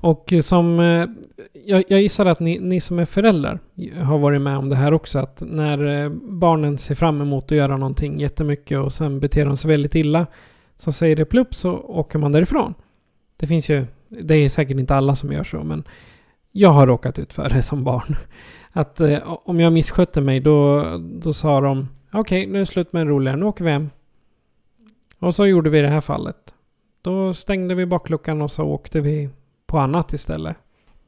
Och 0.00 0.32
som... 0.42 0.80
Eh, 0.80 1.06
jag, 1.64 1.84
jag 1.88 2.02
gissar 2.02 2.26
att 2.26 2.40
ni, 2.40 2.58
ni, 2.58 2.80
som 2.80 2.98
är 2.98 3.04
föräldrar 3.04 3.60
har 4.02 4.18
varit 4.18 4.40
med 4.40 4.58
om 4.58 4.68
det 4.68 4.76
här 4.76 4.94
också. 4.94 5.18
Att 5.18 5.42
när 5.46 6.04
eh, 6.04 6.10
barnen 6.22 6.78
ser 6.78 6.94
fram 6.94 7.20
emot 7.20 7.44
att 7.44 7.58
göra 7.58 7.76
någonting 7.76 8.20
jättemycket 8.20 8.78
och 8.78 8.92
sen 8.92 9.20
beter 9.20 9.46
de 9.46 9.56
sig 9.56 9.68
väldigt 9.68 9.94
illa. 9.94 10.26
Så 10.76 10.92
säger 10.92 11.16
det 11.16 11.24
plupp 11.24 11.54
så 11.54 11.72
åker 11.72 12.18
man 12.18 12.32
därifrån. 12.32 12.74
Det 13.36 13.46
finns 13.46 13.68
ju... 13.68 13.86
Det 14.22 14.34
är 14.34 14.48
säkert 14.48 14.78
inte 14.78 14.96
alla 14.96 15.16
som 15.16 15.32
gör 15.32 15.44
så 15.44 15.64
men... 15.64 15.84
Jag 16.52 16.70
har 16.70 16.86
råkat 16.86 17.18
ut 17.18 17.32
för 17.32 17.48
det 17.48 17.62
som 17.62 17.84
barn. 17.84 18.16
Att 18.72 19.00
eh, 19.00 19.18
om 19.44 19.60
jag 19.60 19.72
misskötte 19.72 20.20
mig 20.20 20.40
då, 20.40 20.84
då 20.98 21.32
sa 21.32 21.60
de 21.60 21.88
Okej, 22.12 22.40
okay, 22.40 22.52
nu 22.52 22.58
är 22.58 22.60
det 22.60 22.66
slut 22.66 22.92
med 22.92 23.02
en 23.02 23.08
roligare, 23.08 23.36
nu 23.36 23.44
åker 23.44 23.64
vi 23.64 23.70
hem. 23.70 23.90
Och 25.18 25.34
så 25.34 25.46
gjorde 25.46 25.70
vi 25.70 25.80
det 25.80 25.88
här 25.88 26.00
fallet. 26.00 26.54
Då 27.02 27.34
stängde 27.34 27.74
vi 27.74 27.86
bakluckan 27.86 28.42
och 28.42 28.50
så 28.50 28.64
åkte 28.64 29.00
vi 29.00 29.30
på 29.66 29.78
annat 29.78 30.12
istället. 30.12 30.56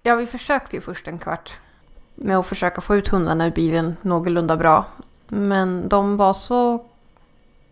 Ja, 0.03 0.15
vi 0.15 0.27
försökte 0.27 0.77
ju 0.77 0.81
först 0.81 1.09
en 1.09 1.19
kvart 1.19 1.53
med 2.15 2.39
att 2.39 2.47
försöka 2.47 2.81
få 2.81 2.97
ut 2.97 3.09
hundarna 3.09 3.47
ur 3.47 3.51
bilen 3.51 3.97
någorlunda 4.03 4.57
bra. 4.57 4.85
Men 5.29 5.89
de 5.89 6.17
var 6.17 6.33
så 6.33 6.85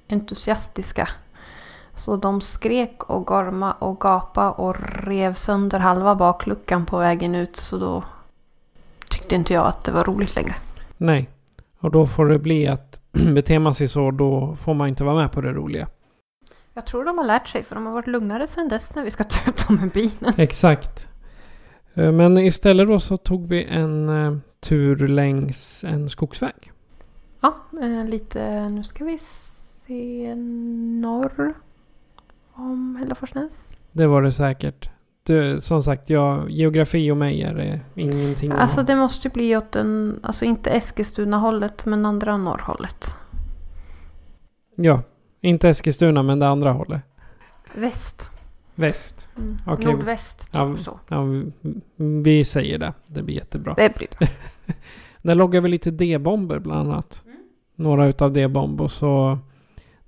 entusiastiska. 0.09 1.09
Så 1.97 2.17
de 2.17 2.41
skrek 2.41 3.03
och 3.03 3.27
gorma 3.27 3.73
och 3.73 4.01
gapa 4.01 4.51
och 4.51 4.77
rev 5.05 5.35
sönder 5.35 5.79
halva 5.79 6.15
bakluckan 6.15 6.87
på 6.87 6.99
vägen 6.99 7.35
ut. 7.35 7.57
Så 7.57 7.79
då 7.79 8.05
tyckte 9.09 9.35
inte 9.35 9.53
jag 9.53 9.67
att 9.67 9.85
det 9.85 9.93
var 9.93 10.05
roligt 10.05 10.37
längre. 10.37 10.55
Nej, 10.97 11.31
och 11.81 11.91
då 11.91 12.07
får 12.07 12.27
det 12.27 12.39
bli 12.39 12.67
att 12.67 13.01
beter 13.35 13.59
man 13.59 13.75
sig 13.75 13.89
så 13.89 14.11
då 14.11 14.57
får 14.61 14.75
man 14.75 14.89
inte 14.89 15.05
vara 15.05 15.15
med 15.15 15.33
på 15.33 15.41
det 15.41 15.53
roliga. 15.53 15.89
Jag 16.75 16.87
tror 16.87 17.05
de 17.05 17.19
har 17.19 17.25
lärt 17.25 17.49
sig 17.49 17.63
för 17.63 17.75
de 17.75 17.87
har 17.87 17.93
varit 17.93 18.07
lugnare 18.07 18.47
sedan 18.47 18.69
dess 18.69 18.95
när 18.95 19.05
vi 19.05 19.11
ska 19.11 19.25
ta 19.25 19.51
ut 19.51 19.69
dem 19.69 19.81
ur 19.85 19.91
bilen. 19.91 20.35
Exakt. 20.37 21.07
Eh, 21.95 22.13
Men 22.13 22.39
istället 22.39 22.89
då 22.89 23.01
så 23.01 23.17
tog 23.17 23.49
vi 23.49 23.65
en 23.65 24.09
eh, 24.09 24.37
tur 24.61 25.09
längs 25.09 25.85
en 25.85 26.11
skogsväg. 26.11 26.73
Ja, 27.41 27.57
eh, 27.83 28.05
lite, 28.05 28.69
nu 28.69 28.85
ska 28.85 29.05
vi 29.05 29.19
se, 29.19 30.35
norr 31.01 31.55
om 32.57 32.97
Hällefors 32.97 33.31
Det 33.93 34.07
var 34.07 34.23
det 34.23 34.33
säkert. 34.33 34.91
Du, 35.23 35.61
som 35.61 35.83
sagt, 35.83 36.11
jag, 36.11 36.51
geografi 36.51 37.11
och 37.11 37.17
mig 37.17 37.43
är 37.43 37.81
ingenting. 37.95 38.53
Alltså 38.53 38.83
det 38.83 38.97
måste 38.97 39.29
bli 39.29 39.57
åt 39.57 39.73
den, 39.73 40.21
alltså 40.23 40.45
inte 40.45 40.71
Eskilstuna-hållet 40.71 41.87
men 41.87 42.07
andra 42.07 42.37
norrhållet. 42.37 43.17
Ja, 44.77 45.03
inte 45.41 45.69
Eskilstuna 45.69 46.23
men 46.23 46.39
det 46.39 46.49
andra 46.49 46.73
hållet. 46.73 47.03
Väst. 47.75 48.31
Väst. 48.75 49.29
Mm. 49.39 49.57
Okej. 49.67 49.93
Nordväst, 49.93 50.41
typ 50.41 50.49
Ja, 50.53 50.77
så. 50.77 51.01
Ja, 51.09 51.25
vi, 51.97 52.45
säger 52.45 52.79
det. 52.79 52.93
Det 53.07 53.23
blir 53.23 53.35
jättebra. 53.35 53.75
Det 53.77 53.95
blir 53.95 54.09
det. 54.19 54.29
Där 55.23 55.35
loggar 55.35 55.61
vi 55.61 55.69
lite 55.69 55.91
D-bomber 55.91 56.59
bland 56.59 56.91
annat. 56.91 57.23
Några 57.75 58.07
utav 58.07 58.33
D-bomb 58.33 58.81
och 58.81 58.91
så... 58.91 59.39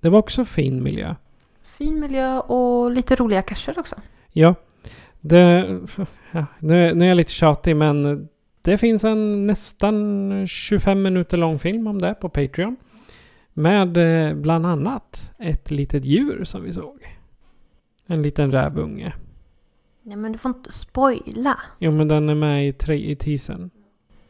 Det 0.00 0.08
var 0.08 0.18
också 0.18 0.44
fin 0.44 0.82
miljö. 0.82 1.14
Fin 1.78 2.00
miljö 2.00 2.38
och 2.38 2.90
lite 2.90 3.16
roliga 3.16 3.42
cacher 3.42 3.78
också. 3.78 3.96
Ja. 4.32 4.54
Det, 5.20 5.80
ja, 6.32 6.46
nu, 6.58 6.86
är- 6.88 6.94
nu 6.94 7.04
är 7.04 7.08
jag 7.08 7.16
lite 7.16 7.32
tjatig 7.32 7.76
men 7.76 8.28
det 8.62 8.78
finns 8.78 9.04
en 9.04 9.46
nästan 9.46 10.46
25 10.46 11.02
minuter 11.02 11.36
lång 11.36 11.58
film 11.58 11.86
om 11.86 11.98
det 12.00 12.14
på 12.14 12.28
Patreon. 12.28 12.76
Med 13.52 13.96
eh, 14.28 14.34
bland 14.34 14.66
annat 14.66 15.32
ett 15.38 15.70
litet 15.70 16.04
djur 16.04 16.44
som 16.44 16.62
vi 16.62 16.72
såg. 16.72 17.16
En 18.06 18.22
liten 18.22 18.52
rävunge. 18.52 19.12
Ja 20.02 20.16
men 20.16 20.32
du 20.32 20.38
får 20.38 20.48
inte 20.48 20.72
spoila. 20.72 21.58
Jo 21.78 21.92
men 21.92 22.08
den 22.08 22.28
är 22.28 22.34
med 22.34 22.68
i, 22.68 22.72
tre, 22.72 23.10
i 23.10 23.16
teasern. 23.16 23.70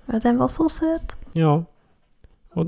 Ja, 0.07 0.19
den 0.23 0.39
var 0.39 0.49
så 0.49 0.69
söt. 0.69 1.17
Ja. 1.33 1.65
Och, 2.53 2.67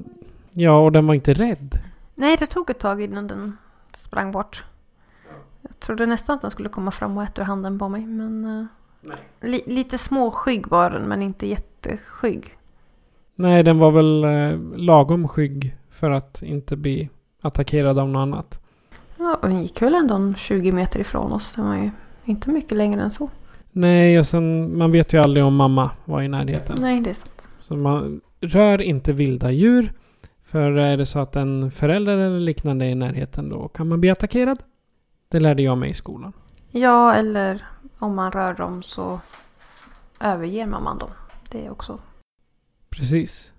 ja 0.52 0.78
och 0.84 0.92
den 0.92 1.06
var 1.06 1.14
inte 1.14 1.34
rädd. 1.34 1.78
Nej, 2.14 2.36
det 2.36 2.46
tog 2.46 2.70
ett 2.70 2.78
tag 2.78 3.02
innan 3.02 3.26
den 3.26 3.56
sprang 3.92 4.32
bort. 4.32 4.64
Jag 5.62 5.80
trodde 5.80 6.06
nästan 6.06 6.34
att 6.36 6.40
den 6.42 6.50
skulle 6.50 6.68
komma 6.68 6.90
fram 6.90 7.16
och 7.16 7.22
äta 7.22 7.40
ur 7.42 7.46
handen 7.46 7.78
på 7.78 7.88
mig. 7.88 8.06
Men 8.06 8.44
eh, 8.44 8.66
li- 9.48 9.62
lite 9.66 9.98
småskygg 9.98 10.66
var 10.68 10.90
den, 10.90 11.02
men 11.02 11.22
inte 11.22 11.46
jätteskygg. 11.46 12.56
Nej 13.34 13.62
den 13.62 13.78
var 13.78 13.90
väl 13.90 14.24
eh, 14.24 14.78
lagom 14.78 15.28
skygg 15.28 15.76
för 15.90 16.10
att 16.10 16.42
inte 16.42 16.76
bli 16.76 17.08
attackerad 17.42 17.98
av 17.98 18.08
något 18.08 18.20
annat. 18.20 18.60
Ja, 19.18 19.34
och 19.42 19.48
den 19.48 19.62
gick 19.62 19.82
väl 19.82 19.94
ändå 19.94 20.14
en 20.14 20.34
20 20.34 20.72
meter 20.72 21.00
ifrån 21.00 21.32
oss. 21.32 21.52
Den 21.56 21.66
var 21.66 21.74
ju 21.76 21.90
inte 22.24 22.50
mycket 22.50 22.76
längre 22.78 23.02
än 23.02 23.10
så. 23.10 23.28
Nej 23.72 24.18
och 24.18 24.26
sen 24.26 24.78
man 24.78 24.92
vet 24.92 25.12
ju 25.12 25.18
aldrig 25.22 25.44
om 25.44 25.54
mamma 25.56 25.90
var 26.04 26.22
i 26.22 26.28
närheten. 26.28 26.76
Nej, 26.80 27.00
det 27.00 27.10
är 27.10 27.14
sant. 27.14 27.42
Så 27.58 27.76
man 27.76 28.20
rör 28.40 28.80
inte 28.80 29.12
vilda 29.12 29.50
djur. 29.50 29.92
För 30.44 30.72
är 30.72 30.96
det 30.96 31.06
så 31.06 31.18
att 31.18 31.36
en 31.36 31.70
förälder 31.70 32.16
eller 32.18 32.40
liknande 32.40 32.84
är 32.84 32.90
i 32.90 32.94
närheten 32.94 33.48
då 33.48 33.68
kan 33.68 33.88
man 33.88 34.00
bli 34.00 34.10
attackerad. 34.10 34.58
Det 35.32 35.40
lärde 35.40 35.62
jag 35.62 35.78
mig 35.78 35.90
i 35.90 35.94
skolan. 35.94 36.32
Ja, 36.70 37.14
eller 37.14 37.66
om 37.98 38.14
man 38.14 38.32
rör 38.32 38.54
dem 38.54 38.82
så 38.82 39.20
överger 40.20 40.66
mamman 40.66 40.98
dem. 40.98 41.10
Det 41.50 41.66
är 41.66 41.70
också. 41.70 41.98
Precis. 42.88 43.52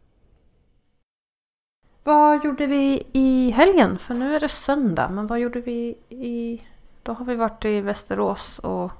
Vad 2.03 2.45
gjorde 2.45 2.67
vi 2.67 3.03
i 3.11 3.51
helgen? 3.51 3.97
För 3.97 4.13
nu 4.13 4.35
är 4.35 4.39
det 4.39 4.49
söndag. 4.49 5.09
Men 5.09 5.27
vad 5.27 5.39
gjorde 5.39 5.61
vi 5.61 5.97
i... 6.09 6.61
Då 7.03 7.13
har 7.13 7.25
vi 7.25 7.35
varit 7.35 7.65
i 7.65 7.81
Västerås 7.81 8.59
och 8.59 8.91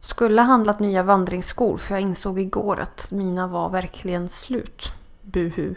skulle 0.00 0.42
handlat 0.42 0.80
nya 0.80 1.02
vandringsskor. 1.02 1.78
För 1.78 1.94
jag 1.94 2.02
insåg 2.02 2.40
igår 2.40 2.80
att 2.80 3.10
mina 3.10 3.46
var 3.46 3.70
verkligen 3.70 4.28
slut. 4.28 4.92
Buhu. 5.22 5.74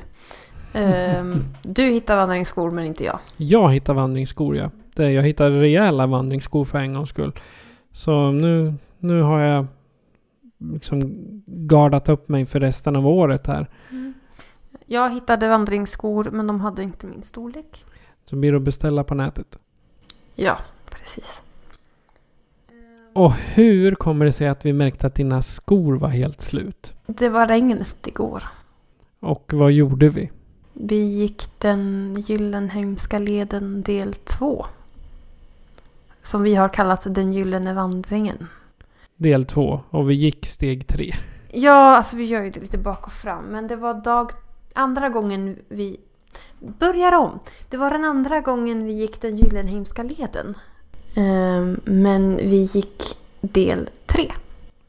Ehm, 0.73 1.43
du 1.61 1.83
hittar 1.83 2.15
vandringsskor 2.15 2.71
men 2.71 2.85
inte 2.85 3.03
jag. 3.03 3.19
Jag 3.37 3.73
hittar 3.73 3.93
vandringsskor 3.93 4.57
ja. 4.57 4.71
Det, 4.95 5.11
jag 5.11 5.23
hittade 5.23 5.61
rejäla 5.61 6.07
vandringsskor 6.07 6.65
för 6.65 6.77
en 6.77 6.93
gångs 6.93 7.09
skull. 7.09 7.39
Så 7.91 8.31
nu, 8.31 8.73
nu 8.99 9.21
har 9.21 9.39
jag 9.39 9.65
liksom 10.57 11.13
gardat 11.45 12.09
upp 12.09 12.29
mig 12.29 12.45
för 12.45 12.59
resten 12.59 12.95
av 12.95 13.07
året 13.07 13.47
här. 13.47 13.67
Jag 14.85 15.13
hittade 15.13 15.49
vandringsskor 15.49 16.29
men 16.31 16.47
de 16.47 16.59
hade 16.59 16.83
inte 16.83 17.07
min 17.07 17.23
storlek. 17.23 17.85
Så 18.25 18.35
blir 18.35 18.51
det 18.51 18.57
att 18.57 18.63
beställa 18.63 19.03
på 19.03 19.15
nätet. 19.15 19.59
Ja, 20.35 20.57
precis. 20.89 21.25
Och 23.13 23.33
hur 23.33 23.95
kommer 23.95 24.25
det 24.25 24.31
sig 24.31 24.47
att 24.47 24.65
vi 24.65 24.73
märkte 24.73 25.07
att 25.07 25.15
dina 25.15 25.41
skor 25.41 25.95
var 25.95 26.07
helt 26.09 26.41
slut? 26.41 26.93
Det 27.05 27.29
var 27.29 27.47
regnet 27.47 28.07
igår. 28.07 28.43
Och 29.19 29.53
vad 29.53 29.71
gjorde 29.71 30.09
vi? 30.09 30.31
Vi 30.73 31.19
gick 31.19 31.47
den 31.57 32.15
Gyllenheimska 32.27 33.19
leden 33.19 33.81
del 33.81 34.13
2. 34.13 34.65
Som 36.23 36.43
vi 36.43 36.55
har 36.55 36.69
kallat 36.69 37.15
den 37.15 37.33
gyllene 37.33 37.73
vandringen. 37.73 38.47
Del 39.15 39.45
två. 39.45 39.81
Och 39.89 40.09
vi 40.09 40.13
gick 40.13 40.45
steg 40.45 40.87
tre. 40.87 41.15
Ja, 41.51 41.95
alltså 41.95 42.15
vi 42.15 42.25
gör 42.25 42.43
ju 42.43 42.49
det 42.49 42.59
lite 42.59 42.77
bak 42.77 43.05
och 43.07 43.13
fram. 43.13 43.45
Men 43.45 43.67
det 43.67 43.75
var 43.75 43.93
dag... 43.93 44.31
Andra 44.73 45.09
gången 45.09 45.57
vi... 45.67 45.97
Börjar 46.59 47.15
om. 47.15 47.39
Det 47.69 47.77
var 47.77 47.89
den 47.89 48.05
andra 48.05 48.39
gången 48.39 48.85
vi 48.85 48.91
gick 48.93 49.21
den 49.21 49.37
Gyllenheimska 49.37 50.03
leden. 50.03 50.55
Ehm, 51.15 51.79
men 51.83 52.37
vi 52.37 52.69
gick 52.73 53.17
del 53.41 53.89
3. 54.05 54.31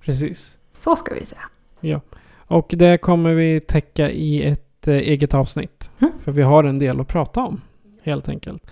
Precis. 0.01 0.59
Så 0.73 0.97
ska 0.97 1.15
vi 1.15 1.27
säga. 1.27 1.49
Ja. 1.81 2.01
Och 2.47 2.75
det 2.77 2.99
kommer 2.99 3.35
vi 3.35 3.61
täcka 3.61 4.11
i 4.11 4.43
ett 4.43 4.64
eh, 4.89 4.95
eget 4.95 5.35
avsnitt. 5.35 5.91
Mm. 6.01 6.13
För 6.25 6.33
vi 6.33 6.43
har 6.43 6.65
en 6.65 6.79
del 6.79 7.01
att 7.01 7.09
prata 7.09 7.41
om. 7.41 7.61
Helt 8.03 8.29
enkelt. 8.29 8.63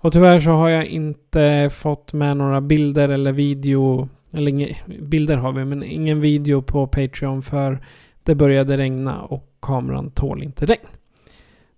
Och 0.00 0.12
tyvärr 0.12 0.40
så 0.40 0.50
har 0.50 0.68
jag 0.68 0.86
inte 0.86 1.70
fått 1.72 2.12
med 2.12 2.36
några 2.36 2.60
bilder 2.60 3.08
eller 3.08 3.32
video. 3.32 4.08
Eller 4.34 4.50
inga, 4.50 4.68
bilder 5.00 5.36
har 5.36 5.52
vi 5.52 5.64
men 5.64 5.82
ingen 5.82 6.20
video 6.20 6.62
på 6.62 6.86
Patreon 6.86 7.42
för 7.42 7.78
det 8.22 8.34
började 8.34 8.76
regna 8.76 9.22
och 9.22 9.48
kameran 9.62 10.10
tål 10.10 10.42
inte 10.42 10.66
regn. 10.66 10.86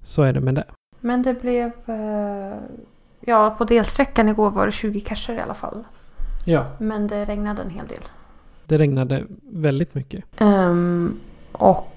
Så 0.05 0.23
är 0.23 0.33
det 0.33 0.41
med 0.41 0.55
det. 0.55 0.65
Men 1.01 1.23
det 1.23 1.41
blev... 1.43 1.67
eh, 1.87 2.59
Ja, 3.21 3.55
på 3.59 3.65
delsträckan 3.65 4.29
igår 4.29 4.51
var 4.51 4.67
det 4.67 4.73
20 4.73 5.01
cacher 5.01 5.33
i 5.33 5.39
alla 5.41 5.55
fall. 5.55 5.85
Ja. 6.45 6.67
Men 6.79 7.07
det 7.07 7.25
regnade 7.25 7.63
en 7.63 7.71
hel 7.71 7.87
del. 7.87 7.99
Det 8.67 8.79
regnade 8.79 9.25
väldigt 9.43 9.95
mycket. 9.95 10.25
Ehm, 10.41 11.17
och 11.53 11.95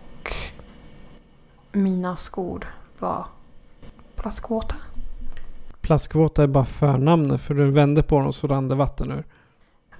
mina 1.71 2.17
skor 2.17 2.67
var 2.99 3.25
plaskvåta. 4.15 4.75
Plaskvåta 5.81 6.43
är 6.43 6.47
bara 6.47 6.65
förnamnet 6.65 7.41
för 7.41 7.53
du 7.53 7.71
vände 7.71 8.03
på 8.03 8.19
dem 8.19 8.33
så 8.33 8.47
rann 8.47 8.67
det 8.67 8.75
vatten 8.75 9.11
ur. 9.11 9.23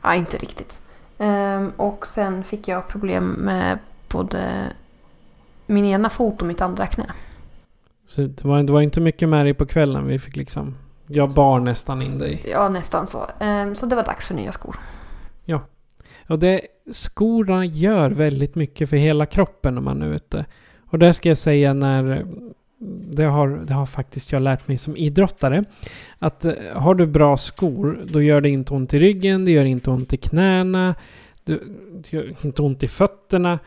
Ja, 0.01 0.15
inte 0.15 0.38
riktigt. 0.38 0.79
Ehm, 1.17 1.71
och 1.77 2.07
sen 2.07 2.43
fick 2.43 2.67
jag 2.67 2.88
problem 2.88 3.29
med 3.29 3.79
både 4.10 4.67
min 5.65 5.86
ena 5.86 6.10
fot 6.10 6.41
och 6.41 6.47
mitt 6.47 6.62
andra 6.62 6.88
knä. 6.88 7.05
Så 8.07 8.21
det 8.21 8.45
var, 8.45 8.63
det 8.63 8.73
var 8.73 8.81
inte 8.81 8.99
mycket 8.99 9.29
med 9.29 9.45
dig 9.45 9.53
på 9.53 9.65
kvällen. 9.65 10.07
Vi 10.07 10.19
fick 10.19 10.36
liksom... 10.36 10.75
Jag 11.07 11.34
bar 11.34 11.60
nästan 11.60 12.01
in 12.01 12.17
dig. 12.17 12.43
Ja, 12.51 12.69
nästan 12.69 13.07
så. 13.07 13.27
Ehm, 13.39 13.75
så 13.75 13.86
det 13.86 13.95
var 13.95 14.03
dags 14.03 14.25
för 14.25 14.36
nya 14.36 14.51
skor. 14.51 14.75
Och 16.31 16.39
det, 16.39 16.62
skorna 16.91 17.65
gör 17.65 18.10
väldigt 18.10 18.55
mycket 18.55 18.89
för 18.89 18.97
hela 18.97 19.25
kroppen 19.25 19.75
när 19.75 19.81
man 19.81 20.01
är 20.01 20.07
ute. 20.07 20.45
Och 20.91 20.99
det 20.99 21.13
ska 21.13 21.30
jag 21.30 21.38
säga 21.38 21.73
när... 21.73 22.25
Det 23.13 23.23
har, 23.23 23.47
det 23.67 23.73
har 23.73 23.86
faktiskt 23.86 24.32
jag 24.32 24.41
lärt 24.41 24.67
mig 24.67 24.77
som 24.77 24.97
idrottare. 24.97 25.63
Att 26.19 26.45
eh, 26.45 26.54
har 26.73 26.95
du 26.95 27.06
bra 27.06 27.38
skor, 27.38 27.99
då 28.08 28.21
gör 28.21 28.41
det 28.41 28.49
inte 28.49 28.73
ont 28.73 28.93
i 28.93 28.99
ryggen, 28.99 29.45
det 29.45 29.51
gör 29.51 29.65
inte 29.65 29.89
ont 29.89 30.13
i 30.13 30.17
knäna, 30.17 30.95
du, 31.43 31.77
det 31.91 32.13
gör 32.13 32.45
inte 32.45 32.62
ont 32.62 32.84
i 32.84 32.88
fötterna. 32.88 33.60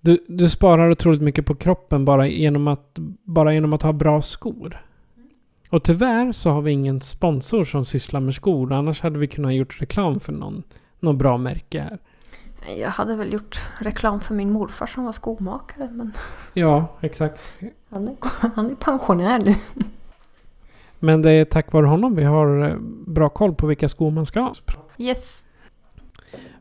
Du, 0.00 0.24
du 0.28 0.48
sparar 0.48 0.90
otroligt 0.90 1.22
mycket 1.22 1.46
på 1.46 1.54
kroppen 1.54 2.04
bara 2.04 2.26
genom, 2.26 2.68
att, 2.68 2.98
bara 3.24 3.54
genom 3.54 3.72
att 3.72 3.82
ha 3.82 3.92
bra 3.92 4.22
skor. 4.22 4.80
Och 5.70 5.84
tyvärr 5.84 6.32
så 6.32 6.50
har 6.50 6.62
vi 6.62 6.72
ingen 6.72 7.00
sponsor 7.00 7.64
som 7.64 7.84
sysslar 7.84 8.20
med 8.20 8.34
skor. 8.34 8.72
Annars 8.72 9.00
hade 9.00 9.18
vi 9.18 9.26
kunnat 9.26 9.54
gjort 9.54 9.80
reklam 9.80 10.20
för 10.20 10.32
någon, 10.32 10.62
någon 11.00 11.18
bra 11.18 11.36
märke 11.36 11.80
här. 11.80 11.98
Jag 12.66 12.90
hade 12.90 13.16
väl 13.16 13.32
gjort 13.32 13.60
reklam 13.80 14.20
för 14.20 14.34
min 14.34 14.52
morfar 14.52 14.86
som 14.86 15.04
var 15.04 15.12
skomakare. 15.12 15.88
Men 15.92 16.12
Ja, 16.52 16.86
exakt. 17.00 17.40
han 17.90 18.08
är, 18.08 18.16
han 18.54 18.70
är 18.70 18.74
pensionär 18.74 19.38
nu. 19.44 19.54
Men 20.98 21.22
det 21.22 21.30
är 21.30 21.44
tack 21.44 21.72
vare 21.72 21.86
honom 21.86 22.16
vi 22.16 22.24
har 22.24 22.64
eh, 22.68 22.76
bra 23.06 23.28
koll 23.28 23.54
på 23.54 23.66
vilka 23.66 23.88
skor 23.88 24.10
man 24.10 24.26
ska 24.26 24.40
ha. 24.40 24.54
Yes. 24.98 25.46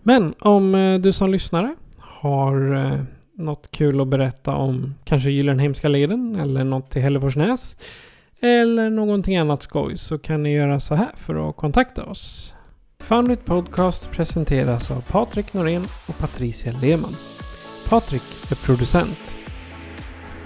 Men 0.03 0.33
om 0.39 0.75
eh, 0.75 0.99
du 0.99 1.13
som 1.13 1.29
lyssnare 1.29 1.75
har 1.97 2.75
eh, 2.75 2.99
något 3.33 3.71
kul 3.71 4.01
att 4.01 4.07
berätta 4.07 4.55
om 4.55 4.95
kanske 5.03 5.29
Gyllenheimska 5.29 5.87
leden 5.87 6.35
eller 6.35 6.63
något 6.63 6.89
till 6.89 7.01
Hälleforsnäs 7.01 7.77
eller 8.39 8.89
någonting 8.89 9.37
annat 9.37 9.63
skoj 9.63 9.97
så 9.97 10.17
kan 10.17 10.43
ni 10.43 10.53
göra 10.53 10.79
så 10.79 10.95
här 10.95 11.11
för 11.15 11.49
att 11.49 11.55
kontakta 11.55 12.05
oss. 12.05 12.53
Foundit 13.03 13.45
Podcast 13.45 14.11
presenteras 14.11 14.91
av 14.91 15.01
Patrik 15.01 15.53
Norén 15.53 15.83
och 16.07 16.17
Patricia 16.17 16.73
Lehmann. 16.81 17.13
Patrik 17.89 18.23
är 18.51 18.55
producent. 18.55 19.35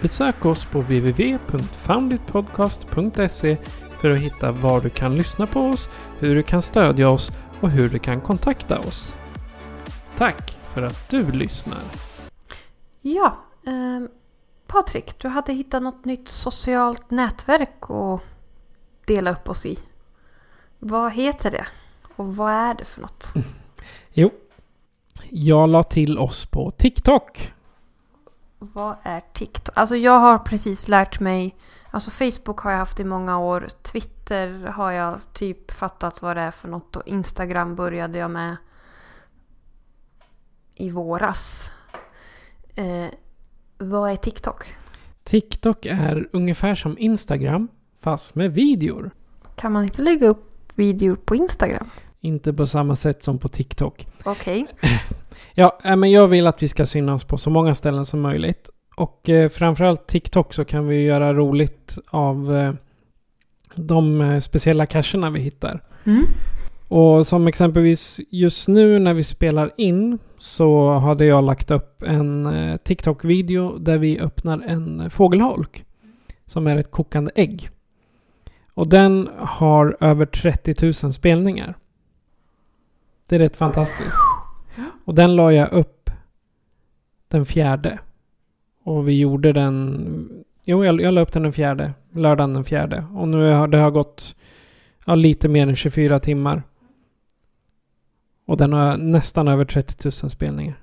Besök 0.01 0.45
oss 0.45 0.65
på 0.65 0.79
www.founditpodcast.se 0.79 3.57
för 4.01 4.09
att 4.09 4.19
hitta 4.19 4.51
var 4.51 4.81
du 4.81 4.89
kan 4.89 5.17
lyssna 5.17 5.47
på 5.47 5.59
oss, 5.61 5.89
hur 6.19 6.35
du 6.35 6.43
kan 6.43 6.61
stödja 6.61 7.09
oss 7.09 7.31
och 7.61 7.69
hur 7.69 7.89
du 7.89 7.99
kan 7.99 8.21
kontakta 8.21 8.79
oss. 8.79 9.15
Tack 10.17 10.57
för 10.61 10.81
att 10.81 11.09
du 11.09 11.31
lyssnar. 11.31 11.81
Ja, 13.01 13.37
eh, 13.65 14.01
Patrik, 14.67 15.19
du 15.19 15.27
hade 15.27 15.53
hittat 15.53 15.83
något 15.83 16.05
nytt 16.05 16.29
socialt 16.29 17.11
nätverk 17.11 17.89
att 17.89 18.21
dela 19.05 19.31
upp 19.31 19.49
oss 19.49 19.65
i. 19.65 19.79
Vad 20.79 21.13
heter 21.13 21.51
det? 21.51 21.65
Och 22.21 22.35
vad 22.35 22.51
är 22.51 22.73
det 22.73 22.85
för 22.85 23.01
något? 23.01 23.33
Jo, 24.13 24.31
jag 25.29 25.69
la 25.69 25.83
till 25.83 26.17
oss 26.17 26.45
på 26.45 26.71
TikTok. 26.71 27.53
Vad 28.59 28.95
är 29.03 29.21
TikTok? 29.33 29.77
Alltså 29.77 29.95
jag 29.95 30.19
har 30.19 30.37
precis 30.37 30.87
lärt 30.87 31.19
mig. 31.19 31.55
Alltså 31.91 32.11
Facebook 32.11 32.59
har 32.59 32.71
jag 32.71 32.77
haft 32.77 32.99
i 32.99 33.03
många 33.03 33.39
år. 33.39 33.67
Twitter 33.81 34.65
har 34.65 34.91
jag 34.91 35.33
typ 35.33 35.71
fattat 35.71 36.21
vad 36.21 36.37
det 36.37 36.41
är 36.41 36.51
för 36.51 36.67
något. 36.67 36.95
Och 36.95 37.07
Instagram 37.07 37.75
började 37.75 38.17
jag 38.17 38.31
med 38.31 38.55
i 40.75 40.89
våras. 40.89 41.71
Eh, 42.75 43.07
vad 43.77 44.11
är 44.11 44.15
TikTok? 44.15 44.75
TikTok 45.23 45.85
är 45.85 46.29
ungefär 46.31 46.75
som 46.75 46.97
Instagram 46.97 47.67
fast 47.99 48.35
med 48.35 48.53
videor. 48.53 49.11
Kan 49.55 49.71
man 49.71 49.83
inte 49.83 50.01
lägga 50.01 50.27
upp 50.27 50.71
videor 50.75 51.15
på 51.15 51.35
Instagram? 51.35 51.89
Inte 52.21 52.53
på 52.53 52.67
samma 52.67 52.95
sätt 52.95 53.23
som 53.23 53.39
på 53.39 53.47
TikTok. 53.47 54.07
Okej. 54.23 54.67
Ja, 55.53 55.79
äh, 55.83 55.95
men 55.95 56.11
jag 56.11 56.27
vill 56.27 56.47
att 56.47 56.63
vi 56.63 56.67
ska 56.67 56.85
synas 56.85 57.23
på 57.23 57.37
så 57.37 57.49
många 57.49 57.75
ställen 57.75 58.05
som 58.05 58.21
möjligt. 58.21 58.69
Och 58.95 59.29
eh, 59.29 59.49
framförallt 59.49 60.07
TikTok 60.07 60.53
så 60.53 60.65
kan 60.65 60.87
vi 60.87 61.01
göra 61.01 61.33
roligt 61.33 61.97
av 62.09 62.55
eh, 62.55 62.73
de 63.75 64.21
eh, 64.21 64.39
speciella 64.39 64.85
cacherna 64.85 65.29
vi 65.29 65.39
hittar. 65.39 65.83
Mm. 66.05 66.25
Och 66.87 67.27
som 67.27 67.47
exempelvis 67.47 68.19
just 68.29 68.67
nu 68.67 68.99
när 68.99 69.13
vi 69.13 69.23
spelar 69.23 69.71
in 69.77 70.19
så 70.37 70.91
hade 70.91 71.25
jag 71.25 71.43
lagt 71.43 71.71
upp 71.71 72.03
en 72.03 72.49
TikTok-video 72.83 73.77
där 73.77 73.97
vi 73.97 74.19
öppnar 74.19 74.63
en 74.67 75.09
fågelholk. 75.09 75.85
Som 76.45 76.67
är 76.67 76.77
ett 76.77 76.91
kokande 76.91 77.31
ägg. 77.35 77.69
Och 78.73 78.87
den 78.87 79.29
har 79.37 79.97
över 79.99 80.25
30 80.25 80.75
000 81.03 81.13
spelningar. 81.13 81.75
Det 83.31 83.35
är 83.35 83.39
rätt 83.39 83.57
fantastiskt. 83.57 84.17
Och 85.05 85.15
den 85.15 85.35
la 85.35 85.53
jag 85.53 85.71
upp 85.71 86.09
den 87.27 87.45
fjärde. 87.45 87.99
Och 88.83 89.07
vi 89.07 89.19
gjorde 89.19 89.53
den... 89.53 90.43
Jo, 90.63 90.85
jag, 90.85 91.01
jag 91.01 91.13
la 91.13 91.21
upp 91.21 91.33
den 91.33 91.43
den 91.43 91.53
fjärde. 91.53 91.93
Lördagen 92.13 92.53
den 92.53 92.63
fjärde. 92.63 93.05
Och 93.13 93.27
nu 93.27 93.51
har 93.51 93.67
det 93.67 93.77
har 93.77 93.91
gått 93.91 94.35
ja, 95.05 95.15
lite 95.15 95.47
mer 95.47 95.67
än 95.67 95.75
24 95.75 96.19
timmar. 96.19 96.63
Och 98.45 98.57
den 98.57 98.73
har 98.73 98.97
nästan 98.97 99.47
över 99.47 99.65
30 99.65 100.07
000 100.23 100.31
spelningar. 100.31 100.81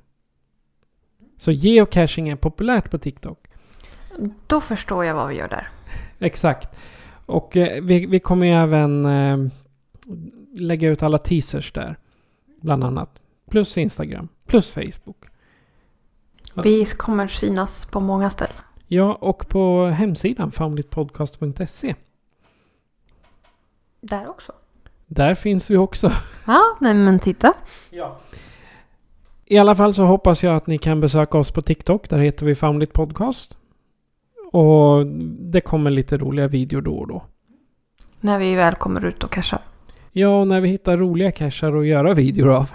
Så 1.37 1.53
geocaching 1.53 2.29
är 2.29 2.37
populärt 2.37 2.91
på 2.91 2.99
TikTok. 2.99 3.49
Då 4.47 4.61
förstår 4.61 5.05
jag 5.05 5.15
vad 5.15 5.29
vi 5.29 5.35
gör 5.35 5.49
där. 5.49 5.69
Exakt. 6.19 6.77
Och 7.27 7.57
eh, 7.57 7.83
vi, 7.83 8.07
vi 8.07 8.21
kommer 8.21 8.47
ju 8.47 8.53
även 8.53 9.07
eh, 9.07 9.53
lägga 10.59 10.89
ut 10.89 11.03
alla 11.03 11.19
teasers 11.19 11.73
där. 11.73 11.97
Bland 12.61 12.85
annat. 12.85 13.21
Plus 13.51 13.79
Instagram. 13.79 14.29
Plus 14.47 14.71
Facebook. 14.71 15.25
Ja. 16.55 16.63
Vi 16.63 16.85
kommer 16.85 17.27
synas 17.27 17.87
på 17.87 18.01
många 18.01 18.31
ställen. 18.31 18.63
Ja, 18.87 19.15
och 19.15 19.49
på 19.49 19.87
hemsidan 19.87 20.51
founditpodcast.se. 20.53 21.95
Där 24.01 24.29
också. 24.29 24.53
Där 25.07 25.35
finns 25.35 25.71
vi 25.71 25.77
också. 25.77 26.13
Ja, 26.47 26.61
nej 26.81 26.95
men 26.95 27.19
titta. 27.19 27.55
I 29.45 29.59
alla 29.59 29.75
fall 29.75 29.95
så 29.95 30.05
hoppas 30.05 30.43
jag 30.43 30.57
att 30.57 30.67
ni 30.67 30.79
kan 30.79 31.01
besöka 31.01 31.39
oss 31.39 31.51
på 31.51 31.63
TikTok. 31.63 32.09
Där 32.09 32.19
heter 32.19 32.47
vi 32.47 32.55
Foundit 32.55 32.93
Podcast. 32.93 33.59
Och 34.53 35.07
det 35.39 35.61
kommer 35.61 35.91
lite 35.91 36.17
roliga 36.17 36.49
videor 36.49 36.81
då 36.81 36.99
och 36.99 37.09
då. 37.09 37.23
När 38.21 38.39
vi 38.39 38.55
väl 38.55 38.75
kommer 38.75 39.05
ut 39.05 39.25
och 39.25 39.33
cashar. 39.33 39.61
Ja, 40.13 40.41
och 40.41 40.47
när 40.47 40.61
vi 40.61 40.69
hittar 40.69 40.97
roliga 40.97 41.33
cashar 41.33 41.77
att 41.77 41.87
göra 41.87 42.15
videor 42.15 42.49
av. 42.49 42.71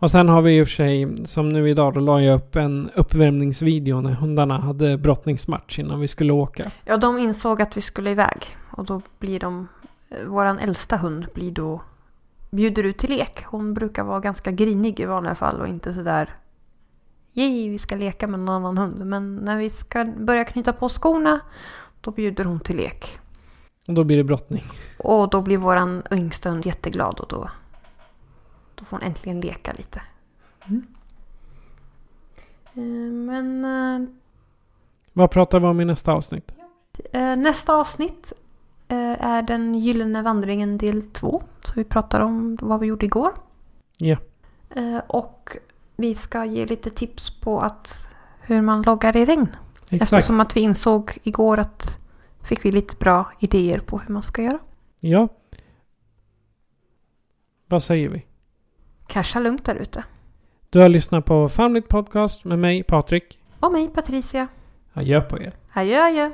Och 0.00 0.10
sen 0.10 0.28
har 0.28 0.42
vi 0.42 0.58
i 0.58 0.62
och 0.62 0.68
för 0.68 0.74
sig, 0.74 1.26
som 1.26 1.48
nu 1.48 1.68
idag, 1.68 1.94
då 1.94 2.00
la 2.00 2.20
jag 2.20 2.36
upp 2.36 2.56
en 2.56 2.90
uppvärmningsvideo 2.94 4.00
när 4.00 4.10
hundarna 4.10 4.58
hade 4.58 4.98
brottningsmatch 4.98 5.78
innan 5.78 6.00
vi 6.00 6.08
skulle 6.08 6.32
åka. 6.32 6.70
Ja, 6.84 6.96
de 6.96 7.18
insåg 7.18 7.62
att 7.62 7.76
vi 7.76 7.80
skulle 7.80 8.10
iväg. 8.10 8.46
Och 8.70 8.84
då 8.84 9.02
blir 9.18 9.40
de... 9.40 9.68
Eh, 10.08 10.26
våran 10.26 10.58
äldsta 10.58 10.96
hund 10.96 11.26
blir 11.34 11.50
då... 11.50 11.82
Bjuder 12.50 12.82
ut 12.82 12.98
till 12.98 13.10
lek. 13.10 13.44
Hon 13.44 13.74
brukar 13.74 14.04
vara 14.04 14.20
ganska 14.20 14.50
grinig 14.50 15.00
i 15.00 15.04
vanliga 15.04 15.34
fall 15.34 15.60
och 15.60 15.68
inte 15.68 15.92
sådär... 15.92 16.34
Jej, 17.32 17.68
vi 17.68 17.78
ska 17.78 17.96
leka 17.96 18.26
med 18.26 18.40
någon 18.40 18.54
annan 18.54 18.78
hund. 18.78 19.06
Men 19.06 19.36
när 19.36 19.58
vi 19.58 19.70
ska 19.70 20.04
börja 20.04 20.44
knyta 20.44 20.72
på 20.72 20.88
skorna, 20.88 21.40
då 22.00 22.10
bjuder 22.10 22.44
hon 22.44 22.60
till 22.60 22.76
lek. 22.76 23.18
Och 23.90 23.94
då 23.94 24.04
blir 24.04 24.16
det 24.16 24.24
brottning. 24.24 24.64
Och 24.98 25.30
då 25.30 25.40
blir 25.42 25.56
våran 25.58 26.02
yngsta 26.10 26.50
hund 26.50 26.66
jätteglad 26.66 27.20
och 27.20 27.28
då, 27.28 27.50
då 28.74 28.84
får 28.84 28.96
hon 28.96 29.06
äntligen 29.06 29.40
leka 29.40 29.72
lite. 29.72 30.02
Eh, 32.74 32.82
Men 33.12 33.64
eh, 33.64 34.08
Vad 35.12 35.30
pratar 35.30 35.60
vi 35.60 35.66
om 35.66 35.80
i 35.80 35.84
nästa 35.84 36.12
avsnitt? 36.12 36.52
eh, 37.12 37.36
nästa 37.36 37.74
avsnitt 37.74 38.32
är 39.18 39.42
den 39.42 39.74
gyllene 39.74 40.22
vandringen 40.22 40.78
del 40.78 41.02
två. 41.02 41.42
Så 41.64 41.72
vi 41.76 41.84
pratar 41.84 42.20
om 42.20 42.58
vad 42.60 42.80
vi 42.80 42.86
gjorde 42.86 43.06
igår. 43.06 43.32
Ja. 43.96 44.16
Och 45.06 45.56
vi 45.96 46.14
ska 46.14 46.44
ge 46.44 46.66
lite 46.66 46.90
tips 46.90 47.40
på 47.40 47.60
att 47.60 48.06
hur 48.40 48.62
man 48.62 48.82
loggar 48.82 49.16
i 49.16 49.24
regn. 49.26 49.48
Exakt. 49.90 50.02
Eftersom 50.02 50.40
att 50.40 50.56
vi 50.56 50.60
insåg 50.60 51.18
igår 51.22 51.58
att 51.58 51.98
fick 52.42 52.64
vi 52.64 52.70
lite 52.72 52.96
bra 52.96 53.32
idéer 53.40 53.78
på 53.78 53.98
hur 53.98 54.12
man 54.12 54.22
ska 54.22 54.42
göra. 54.42 54.58
Ja. 55.00 55.28
Vad 57.66 57.82
säger 57.82 58.08
vi? 58.08 58.26
Casha 59.06 59.40
lugnt 59.40 59.64
där 59.64 59.74
ute. 59.74 60.04
Du 60.70 60.80
har 60.80 60.88
lyssnat 60.88 61.24
på 61.24 61.48
Foundit 61.48 61.88
Podcast 61.88 62.44
med 62.44 62.58
mig, 62.58 62.82
Patrik. 62.82 63.38
Och 63.60 63.72
mig 63.72 63.88
Patricia. 63.88 64.48
Adjö 64.92 65.20
på 65.20 65.38
er. 65.38 65.52
Adjö 65.72 66.02
adjö. 66.02 66.30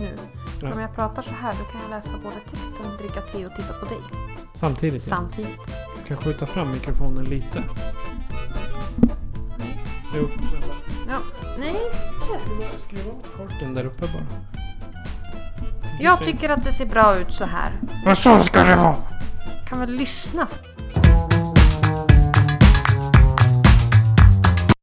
Nu. 0.00 0.16
Ja. 0.62 0.72
Om 0.74 0.80
jag 0.80 0.94
pratar 0.94 1.22
så 1.22 1.30
här 1.30 1.52
då 1.58 1.64
kan 1.64 1.80
jag 1.80 1.90
läsa 1.90 2.10
både 2.22 2.36
texten, 2.36 2.96
dricka 2.98 3.20
te 3.20 3.46
och 3.46 3.52
titta 3.52 3.72
på 3.72 3.86
dig. 3.86 4.00
Samtidigt. 4.54 5.06
ja. 5.06 5.16
Samtidigt. 5.16 5.83
Kan 6.08 6.16
skjuta 6.16 6.46
fram 6.46 6.72
mikrofonen 6.72 7.24
lite. 7.24 7.62
Jo. 10.16 10.28
Ja. 11.08 11.18
Nej. 11.58 11.76
Skruva 12.78 13.10
åt 13.10 13.36
korken 13.36 13.74
där 13.74 13.84
uppe 13.84 14.00
bara. 14.00 14.26
Jag 16.00 16.18
tycker 16.18 16.48
att 16.48 16.64
det 16.64 16.72
ser 16.72 16.86
bra 16.86 17.16
ut 17.16 17.32
så 17.34 17.44
här. 17.44 17.80
Men 18.04 18.16
så 18.16 18.42
ska 18.42 18.64
det 18.64 18.76
vara! 18.76 18.96
Kan 19.68 19.80
väl 19.80 19.90
lyssna. 19.90 20.46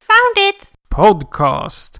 Found 0.08 0.50
it! 0.50 0.72
Podcast. 0.90 2.00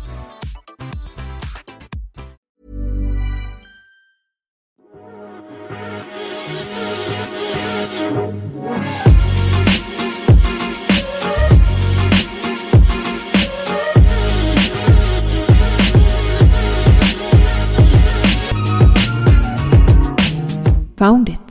found 21.01 21.29
it. 21.29 21.50